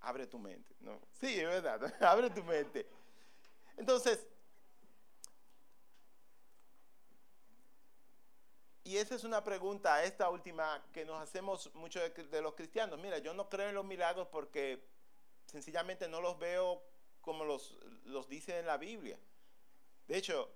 abre 0.03 0.27
tu 0.27 0.37
mente. 0.37 0.75
¿no? 0.81 0.99
Sí, 1.19 1.39
es 1.39 1.47
verdad, 1.47 1.93
abre 2.03 2.29
tu 2.29 2.43
mente. 2.43 2.87
Entonces, 3.77 4.27
y 8.83 8.97
esa 8.97 9.15
es 9.15 9.23
una 9.23 9.43
pregunta, 9.43 10.03
esta 10.03 10.29
última, 10.29 10.85
que 10.91 11.05
nos 11.05 11.21
hacemos 11.21 11.73
muchos 11.73 12.03
de, 12.29 12.41
los 12.41 12.53
cristianos. 12.53 12.99
Mira, 12.99 13.17
yo 13.17 13.33
no 13.33 13.49
creo 13.49 13.69
en 13.69 13.75
los 13.75 13.85
milagros 13.85 14.27
porque 14.27 14.85
sencillamente 15.45 16.07
no 16.07 16.21
los 16.21 16.37
veo 16.37 16.83
como 17.21 17.45
los, 17.45 17.77
los 18.05 18.27
dice 18.27 18.59
en 18.59 18.67
la 18.67 18.77
Biblia. 18.77 19.17
De 20.07 20.17
hecho, 20.17 20.51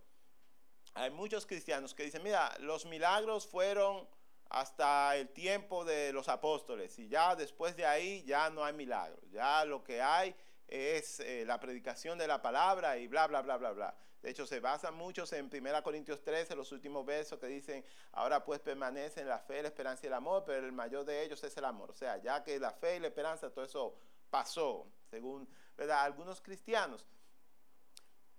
hay 0.94 1.10
muchos 1.10 1.46
cristianos 1.46 1.94
que 1.94 2.04
dicen, 2.04 2.22
mira, 2.22 2.54
los 2.60 2.86
milagros 2.86 3.48
fueron 3.48 4.08
hasta 4.50 5.16
el 5.16 5.30
tiempo 5.30 5.84
de 5.84 6.14
los 6.14 6.30
apóstoles 6.30 6.98
y 7.00 7.08
ya 7.08 7.36
después 7.36 7.76
de 7.76 7.86
ahí 7.86 8.24
ya 8.24 8.50
no 8.50 8.64
hay 8.64 8.74
milagros, 8.74 9.30
ya 9.32 9.66
lo 9.66 9.84
que 9.84 10.02
hay 10.02 10.36
es 10.68 11.20
eh, 11.20 11.44
la 11.46 11.60
predicación 11.60 12.18
de 12.18 12.28
la 12.28 12.42
palabra 12.42 12.98
y 12.98 13.08
bla, 13.08 13.28
bla, 13.28 13.42
bla, 13.42 13.58
bla, 13.58 13.72
bla. 13.72 13.96
De 14.22 14.32
hecho, 14.32 14.46
se 14.46 14.60
basan 14.60 14.96
muchos 14.96 15.32
en 15.34 15.46
1 15.46 15.84
Corintios 15.84 16.22
13, 16.24 16.56
los 16.56 16.72
últimos 16.72 17.06
versos 17.06 17.40
que 17.40 17.48
dicen, 17.48 17.86
ahora 18.14 18.44
pues 18.44 18.60
permanecen 18.60 19.28
la 19.28 19.40
fe, 19.40 19.62
la 19.62 19.70
esperanza 19.70 20.06
y 20.06 20.08
el 20.08 20.14
amor, 20.14 20.44
pero 20.46 20.66
el 20.66 20.72
mayor 20.72 21.06
de 21.06 21.24
ellos 21.24 21.44
es 21.44 21.56
el 21.56 21.66
amor. 21.66 21.92
O 21.92 21.94
sea, 21.94 22.18
ya 22.18 22.44
que 22.44 22.60
la 22.60 22.72
fe 22.72 22.98
y 22.98 23.00
la 23.00 23.08
esperanza, 23.08 23.52
todo 23.52 23.64
eso 23.64 23.96
pasó, 24.30 24.88
según 25.10 25.48
¿verdad? 25.78 26.04
algunos 26.04 26.42
cristianos. 26.42 27.06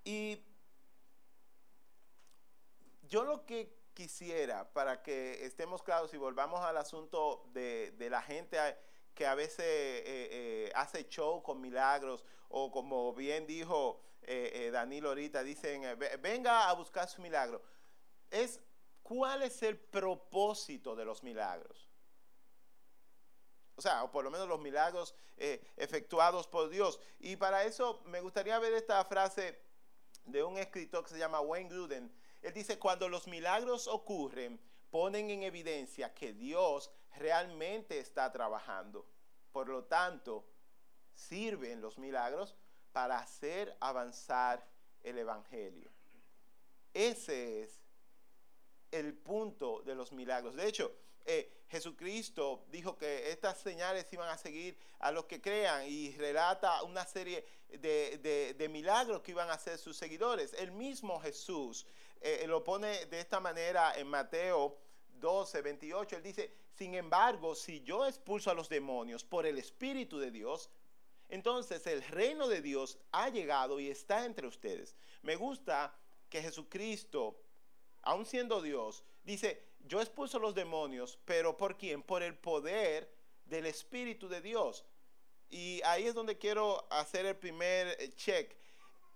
Y 0.05 0.45
yo 3.03 3.25
lo 3.25 3.47
que 3.47 3.78
quisiera, 3.99 4.73
para 4.73 5.03
que 5.03 5.45
estemos 5.45 5.83
claros 5.83 6.15
y 6.15 6.19
volvamos 6.19 6.61
al 6.61 6.77
asunto 6.77 7.43
de, 7.53 7.93
la 8.09 8.23
gente 8.23 8.57
que 9.13 9.27
a 9.27 9.35
veces 9.35 9.59
eh, 9.59 10.03
eh, 10.07 10.73
hace 10.77 11.09
show 11.09 11.43
con 11.43 11.61
milagros, 11.61 12.25
o 12.49 12.71
como 12.71 13.13
bien 13.13 13.45
dijo 13.45 14.01
eh, 14.23 14.71
Danilo 14.73 15.09
ahorita, 15.09 15.43
dicen, 15.43 15.83
venga 16.21 16.69
a 16.69 16.75
buscar 16.75 17.09
su 17.09 17.21
milagro. 17.21 17.61
Es, 18.31 18.61
¿cuál 19.03 19.43
es 19.43 19.65
el 19.65 19.77
propósito 19.77 20.95
de 20.95 21.05
los 21.05 21.25
milagros? 21.25 21.89
O 23.75 23.83
sea, 23.83 24.05
o 24.05 24.13
por 24.13 24.23
lo 24.23 24.31
menos 24.31 24.47
los 24.47 24.61
milagros 24.61 25.13
efectuados 25.77 26.47
por 26.47 26.69
Dios. 26.69 27.01
Y 27.19 27.35
para 27.35 27.65
eso 27.65 28.01
me 28.05 28.21
gustaría 28.21 28.61
ver 28.61 28.75
esta 28.75 29.05
frase 29.05 29.61
de 30.25 30.45
un 30.45 30.57
escritor 30.57 31.03
que 31.03 31.11
se 31.11 31.19
llama 31.19 31.41
Wayne 31.41 31.71
Gruden, 31.71 32.13
él 32.43 32.55
dice, 32.55 32.79
cuando 32.79 33.09
los 33.09 33.27
milagros 33.27 33.89
ocurren, 33.89 34.61
ponen 34.91 35.31
en 35.31 35.43
evidencia 35.43 36.15
que 36.15 36.33
Dios 36.33 36.91
realmente 37.17 37.99
está 37.99 38.31
trabajando. 38.33 39.07
Por 39.53 39.69
lo 39.69 39.85
tanto, 39.85 40.47
sirven 41.15 41.81
los 41.81 41.99
milagros 41.99 42.55
para 42.93 43.19
hacer 43.19 43.77
avanzar 43.81 44.67
el 45.03 45.19
Evangelio. 45.19 45.91
Ese 46.95 47.63
es 47.63 47.81
el 48.91 49.15
punto 49.15 49.83
de 49.83 49.95
los 49.95 50.13
milagros. 50.13 50.55
De 50.55 50.67
hecho, 50.67 50.95
eh, 51.27 51.65
Jesucristo 51.69 52.65
dijo 52.71 52.97
que 52.97 53.31
estas 53.31 53.59
señales 53.59 54.11
iban 54.13 54.31
a 54.31 54.39
seguir 54.39 54.79
a 55.01 55.13
los 55.13 55.27
que 55.27 55.43
crean 55.43 55.87
y 55.87 56.13
relata 56.17 56.83
una 56.85 57.05
serie 57.05 57.45
de, 57.69 58.55
de 58.57 58.69
milagros 58.71 59.21
que 59.21 59.33
iban 59.33 59.51
a 59.51 59.55
hacer 59.55 59.79
sus 59.79 59.97
seguidores. 59.97 60.55
El 60.55 60.73
mismo 60.73 61.21
Jesús 61.21 61.87
eh, 62.21 62.45
lo 62.47 62.63
pone 62.65 63.07
de 63.07 63.21
esta 63.21 63.41
manera 63.41 63.95
en 63.97 64.09
Mateo 64.09 64.79
12, 65.21 65.63
28. 65.63 66.17
Él 66.17 66.23
dice, 66.23 66.53
sin 66.75 66.95
embargo, 66.95 67.55
si 67.55 67.83
yo 67.83 68.07
expulso 68.07 68.51
a 68.51 68.55
los 68.55 68.69
demonios 68.69 69.25
por 69.25 69.47
el 69.47 69.59
Espíritu 69.59 70.19
de 70.19 70.31
Dios, 70.31 70.71
entonces 71.29 71.87
el 71.87 72.03
reino 72.03 72.49
de 72.49 72.63
Dios 72.63 72.99
ha 73.13 73.29
llegado 73.29 73.81
y 73.81 73.89
está 73.89 74.25
entre 74.25 74.47
ustedes. 74.47 74.97
Me 75.23 75.37
gusta 75.37 75.95
que 76.29 76.43
Jesucristo, 76.43 77.41
aun 78.03 78.25
siendo 78.25 78.63
Dios, 78.63 79.05
dice, 79.25 79.69
yo 79.81 80.01
expulso 80.01 80.39
a 80.39 80.41
los 80.41 80.55
demonios, 80.55 81.19
pero 81.25 81.57
¿por 81.57 81.77
quién? 81.77 82.03
Por 82.03 82.23
el 82.23 82.37
poder 82.37 83.13
del 83.45 83.67
Espíritu 83.67 84.29
de 84.29 84.41
Dios. 84.41 84.85
Y 85.51 85.81
ahí 85.85 86.07
es 86.07 86.15
donde 86.15 86.39
quiero 86.39 86.87
hacer 86.91 87.27
el 87.27 87.37
primer 87.37 87.97
eh, 87.99 88.13
check 88.15 88.57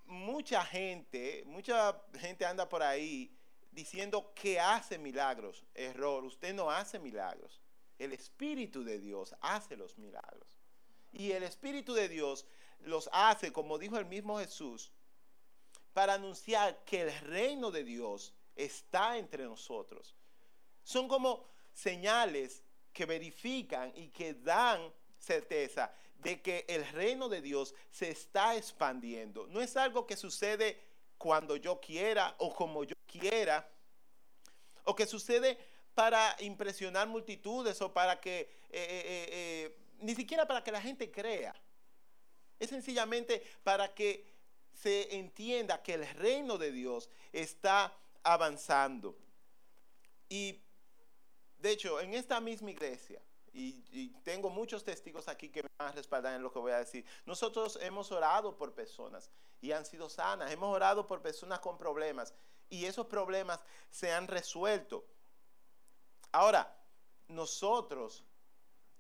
mucha 0.05 0.65
gente, 0.65 1.45
mucha 1.47 2.01
gente 2.19 2.45
anda 2.45 2.69
por 2.69 2.83
ahí 2.83 3.37
diciendo 3.71 4.33
que 4.35 4.61
hace 4.61 4.99
milagros. 4.99 5.65
Error, 5.75 6.25
usted 6.25 6.55
no 6.55 6.71
hace 6.71 6.99
milagros. 6.99 7.61
El 7.99 8.13
Espíritu 8.13 8.85
de 8.85 8.99
Dios 8.99 9.35
hace 9.41 9.77
los 9.77 9.99
milagros. 9.99 10.59
Y 11.13 11.33
el 11.33 11.43
Espíritu 11.43 11.95
de 11.95 12.09
Dios 12.09 12.47
los 12.81 13.09
hace, 13.13 13.53
como 13.53 13.79
dijo 13.79 13.99
el 13.99 14.07
mismo 14.07 14.39
Jesús, 14.39 14.93
para 15.93 16.15
anunciar 16.15 16.85
que 16.85 17.03
el 17.03 17.21
reino 17.21 17.71
de 17.71 17.85
Dios 17.85 18.35
está 18.57 19.19
entre 19.19 19.45
nosotros. 19.45 20.17
Son 20.83 21.07
como 21.07 21.47
señales 21.73 22.63
que 22.93 23.07
verifican 23.07 23.93
y 23.95 24.09
que 24.09 24.35
dan 24.35 24.93
certeza 25.19 25.95
de 26.23 26.41
que 26.41 26.65
el 26.69 26.87
reino 26.93 27.29
de 27.29 27.43
Dios 27.43 27.75
se 27.91 28.11
está 28.11 28.57
expandiendo. 28.57 29.47
No 29.49 29.61
es 29.61 29.77
algo 29.77 30.07
que 30.07 30.17
sucede 30.17 30.81
cuando 31.19 31.57
yo 31.57 31.81
quiera 31.81 32.35
o 32.39 32.55
como 32.55 32.85
yo 32.85 32.95
quiera, 33.07 33.69
o 34.85 34.95
que 34.95 35.07
sucede 35.07 35.59
para 35.95 36.37
impresionar 36.41 37.09
multitudes 37.09 37.81
o 37.83 37.93
para 37.93 38.21
que, 38.21 38.41
eh, 38.41 38.49
eh, 38.71 39.29
eh, 39.31 39.79
ni 39.99 40.15
siquiera 40.15 40.47
para 40.47 40.63
que 40.63 40.73
la 40.73 40.81
gente 40.81 41.11
crea. 41.11 41.55
Es 42.59 42.71
sencillamente 42.71 43.43
para 43.65 43.93
que 43.93 44.33
se 44.73 45.17
entienda 45.17 45.83
que 45.83 45.95
el 45.95 46.07
reino 46.15 46.57
de 46.57 46.73
Dios 46.73 47.11
está 47.33 47.93
avanzando. 48.23 49.19
Y 50.29 50.61
de 51.59 51.71
hecho, 51.71 52.01
en 52.01 52.15
esta 52.15 52.41
misma 52.41 52.71
iglesia, 52.71 53.21
y, 53.53 54.09
tengo 54.25 54.49
muchos 54.51 54.85
testigos 54.85 55.29
aquí 55.29 55.51
que 55.51 55.63
me 55.63 55.69
van 55.79 55.89
a 55.89 55.93
respaldar 55.93 56.35
en 56.35 56.43
lo 56.43 56.53
que 56.53 56.59
voy 56.59 56.73
a 56.73 56.79
decir. 56.79 57.05
Nosotros 57.27 57.79
hemos 57.83 58.11
orado 58.11 58.57
por 58.57 58.73
personas 58.75 59.31
y 59.61 59.73
han 59.73 59.85
sido 59.85 60.09
sanas. 60.09 60.51
Hemos 60.51 60.75
orado 60.75 61.07
por 61.07 61.21
personas 61.21 61.61
con 61.61 61.77
problemas 61.77 62.35
y 62.71 62.87
esos 62.87 63.07
problemas 63.07 63.61
se 63.91 64.13
han 64.13 64.29
resuelto. 64.29 65.05
Ahora, 66.31 66.75
nosotros 67.29 68.25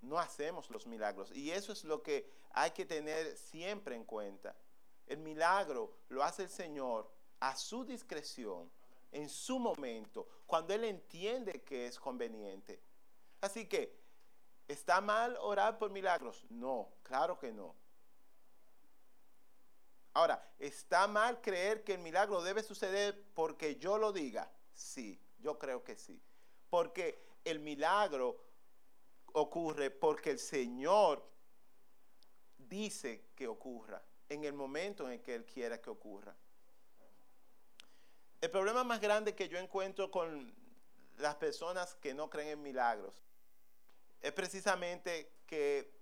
no 0.02 0.18
hacemos 0.18 0.68
los 0.70 0.86
milagros 0.86 1.30
y 1.32 1.50
eso 1.50 1.72
es 1.72 1.84
lo 1.84 2.02
que 2.02 2.28
hay 2.50 2.72
que 2.72 2.84
tener 2.84 3.36
siempre 3.36 3.94
en 3.94 4.04
cuenta. 4.04 4.54
El 5.06 5.18
milagro 5.18 5.96
lo 6.08 6.22
hace 6.22 6.42
el 6.42 6.50
Señor 6.50 7.10
a 7.40 7.56
su 7.56 7.84
discreción, 7.84 8.70
en 9.10 9.28
su 9.28 9.58
momento, 9.58 10.28
cuando 10.46 10.74
Él 10.74 10.84
entiende 10.84 11.62
que 11.62 11.86
es 11.86 11.98
conveniente. 11.98 12.80
Así 13.40 13.66
que 13.66 14.01
¿Está 14.72 15.02
mal 15.02 15.36
orar 15.42 15.76
por 15.76 15.90
milagros? 15.90 16.46
No, 16.48 16.94
claro 17.02 17.38
que 17.38 17.52
no. 17.52 17.76
Ahora, 20.14 20.50
¿está 20.58 21.06
mal 21.06 21.42
creer 21.42 21.84
que 21.84 21.92
el 21.92 21.98
milagro 21.98 22.42
debe 22.42 22.62
suceder 22.62 23.22
porque 23.34 23.76
yo 23.76 23.98
lo 23.98 24.14
diga? 24.14 24.50
Sí, 24.72 25.20
yo 25.40 25.58
creo 25.58 25.84
que 25.84 25.94
sí. 25.94 26.22
Porque 26.70 27.22
el 27.44 27.60
milagro 27.60 28.38
ocurre 29.34 29.90
porque 29.90 30.30
el 30.30 30.38
Señor 30.38 31.22
dice 32.56 33.26
que 33.36 33.46
ocurra 33.48 34.02
en 34.30 34.44
el 34.44 34.54
momento 34.54 35.04
en 35.04 35.12
el 35.12 35.22
que 35.22 35.34
Él 35.34 35.44
quiera 35.44 35.82
que 35.82 35.90
ocurra. 35.90 36.34
El 38.40 38.50
problema 38.50 38.84
más 38.84 39.02
grande 39.02 39.34
que 39.34 39.50
yo 39.50 39.58
encuentro 39.58 40.10
con 40.10 40.54
las 41.18 41.34
personas 41.34 41.94
que 41.96 42.14
no 42.14 42.30
creen 42.30 42.48
en 42.48 42.62
milagros 42.62 43.22
es 44.22 44.32
precisamente 44.32 45.32
que 45.46 45.92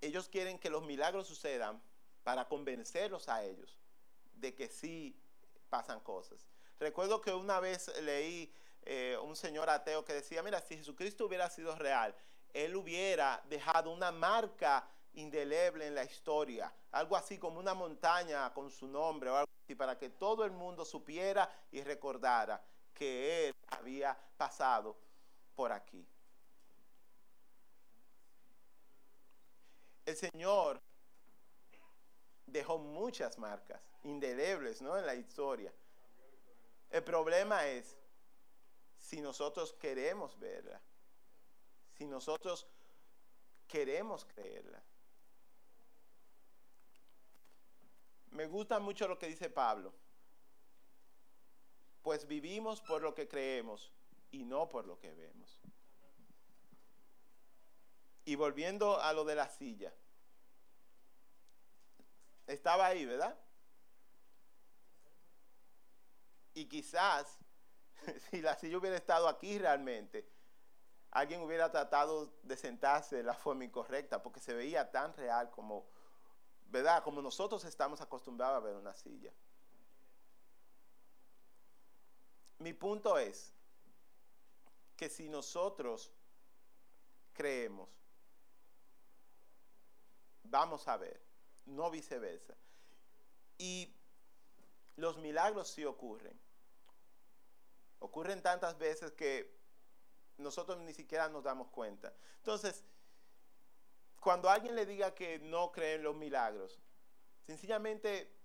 ellos 0.00 0.28
quieren 0.28 0.58
que 0.58 0.70
los 0.70 0.82
milagros 0.82 1.26
sucedan 1.28 1.80
para 2.24 2.48
convencerlos 2.48 3.28
a 3.28 3.44
ellos 3.44 3.78
de 4.34 4.54
que 4.54 4.68
sí 4.68 5.16
pasan 5.68 6.00
cosas. 6.00 6.46
Recuerdo 6.78 7.20
que 7.20 7.32
una 7.32 7.60
vez 7.60 7.88
leí 8.02 8.52
eh, 8.82 9.18
un 9.22 9.36
señor 9.36 9.70
ateo 9.70 10.04
que 10.04 10.14
decía, 10.14 10.42
mira, 10.42 10.60
si 10.60 10.76
Jesucristo 10.76 11.26
hubiera 11.26 11.48
sido 11.50 11.74
real, 11.76 12.14
él 12.52 12.76
hubiera 12.76 13.42
dejado 13.48 13.90
una 13.90 14.10
marca 14.10 14.88
indeleble 15.14 15.86
en 15.86 15.94
la 15.94 16.04
historia, 16.04 16.72
algo 16.92 17.16
así 17.16 17.38
como 17.38 17.58
una 17.58 17.74
montaña 17.74 18.52
con 18.52 18.70
su 18.70 18.86
nombre 18.86 19.30
o 19.30 19.36
algo 19.36 19.50
así, 19.64 19.74
para 19.74 19.98
que 19.98 20.10
todo 20.10 20.44
el 20.44 20.50
mundo 20.50 20.84
supiera 20.84 21.50
y 21.70 21.82
recordara 21.82 22.62
que 22.92 23.48
él 23.48 23.54
había 23.68 24.16
pasado 24.36 24.96
por 25.54 25.72
aquí. 25.72 26.06
El 30.06 30.16
Señor 30.16 30.80
dejó 32.46 32.78
muchas 32.78 33.38
marcas 33.38 33.82
indelebles 34.04 34.80
¿no? 34.80 34.96
en 34.96 35.04
la 35.04 35.16
historia. 35.16 35.74
El 36.90 37.02
problema 37.02 37.66
es 37.66 37.98
si 38.98 39.20
nosotros 39.20 39.74
queremos 39.74 40.38
verla, 40.38 40.80
si 41.92 42.06
nosotros 42.06 42.68
queremos 43.66 44.24
creerla. 44.24 44.82
Me 48.30 48.46
gusta 48.46 48.78
mucho 48.78 49.08
lo 49.08 49.18
que 49.18 49.26
dice 49.26 49.50
Pablo, 49.50 49.92
pues 52.02 52.28
vivimos 52.28 52.80
por 52.80 53.02
lo 53.02 53.14
que 53.14 53.26
creemos 53.26 53.92
y 54.30 54.44
no 54.44 54.68
por 54.68 54.86
lo 54.86 54.98
que 54.98 55.12
vemos. 55.12 55.60
Y 58.26 58.34
volviendo 58.34 59.00
a 59.00 59.14
lo 59.14 59.24
de 59.24 59.36
la 59.36 59.48
silla. 59.48 59.94
Estaba 62.46 62.86
ahí, 62.86 63.06
¿verdad? 63.06 63.38
Y 66.52 66.66
quizás, 66.66 67.38
si 68.30 68.42
la 68.42 68.56
silla 68.56 68.78
hubiera 68.78 68.96
estado 68.96 69.28
aquí 69.28 69.58
realmente, 69.58 70.28
alguien 71.10 71.40
hubiera 71.40 71.70
tratado 71.70 72.32
de 72.42 72.56
sentarse 72.56 73.16
de 73.16 73.22
la 73.22 73.34
forma 73.34 73.64
incorrecta, 73.64 74.22
porque 74.22 74.40
se 74.40 74.54
veía 74.54 74.90
tan 74.90 75.14
real 75.14 75.50
como, 75.50 75.88
¿verdad? 76.66 77.02
Como 77.02 77.22
nosotros 77.22 77.64
estamos 77.64 78.00
acostumbrados 78.00 78.56
a 78.56 78.60
ver 78.60 78.74
una 78.74 78.94
silla. 78.94 79.32
Mi 82.58 82.72
punto 82.72 83.18
es 83.18 83.54
que 84.96 85.08
si 85.08 85.28
nosotros 85.28 86.12
creemos 87.32 88.05
vamos 90.50 90.88
a 90.88 90.96
ver, 90.96 91.20
no 91.66 91.90
viceversa. 91.90 92.56
Y 93.58 93.94
los 94.96 95.18
milagros 95.18 95.68
sí 95.68 95.84
ocurren. 95.84 96.38
Ocurren 97.98 98.42
tantas 98.42 98.76
veces 98.78 99.12
que 99.12 99.56
nosotros 100.38 100.78
ni 100.78 100.92
siquiera 100.92 101.28
nos 101.28 101.44
damos 101.44 101.68
cuenta. 101.68 102.14
Entonces, 102.38 102.84
cuando 104.20 104.50
alguien 104.50 104.74
le 104.74 104.86
diga 104.86 105.14
que 105.14 105.38
no 105.38 105.72
cree 105.72 105.94
en 105.94 106.02
los 106.02 106.16
milagros, 106.16 106.78
sencillamente 107.46 108.36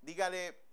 dígale 0.00 0.68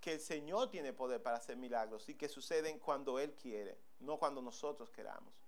que 0.00 0.12
el 0.14 0.20
Señor 0.20 0.70
tiene 0.70 0.92
poder 0.92 1.22
para 1.22 1.36
hacer 1.36 1.56
milagros 1.56 2.08
y 2.08 2.14
que 2.14 2.28
suceden 2.28 2.78
cuando 2.78 3.18
Él 3.18 3.34
quiere, 3.34 3.78
no 3.98 4.18
cuando 4.18 4.40
nosotros 4.40 4.90
queramos. 4.90 5.39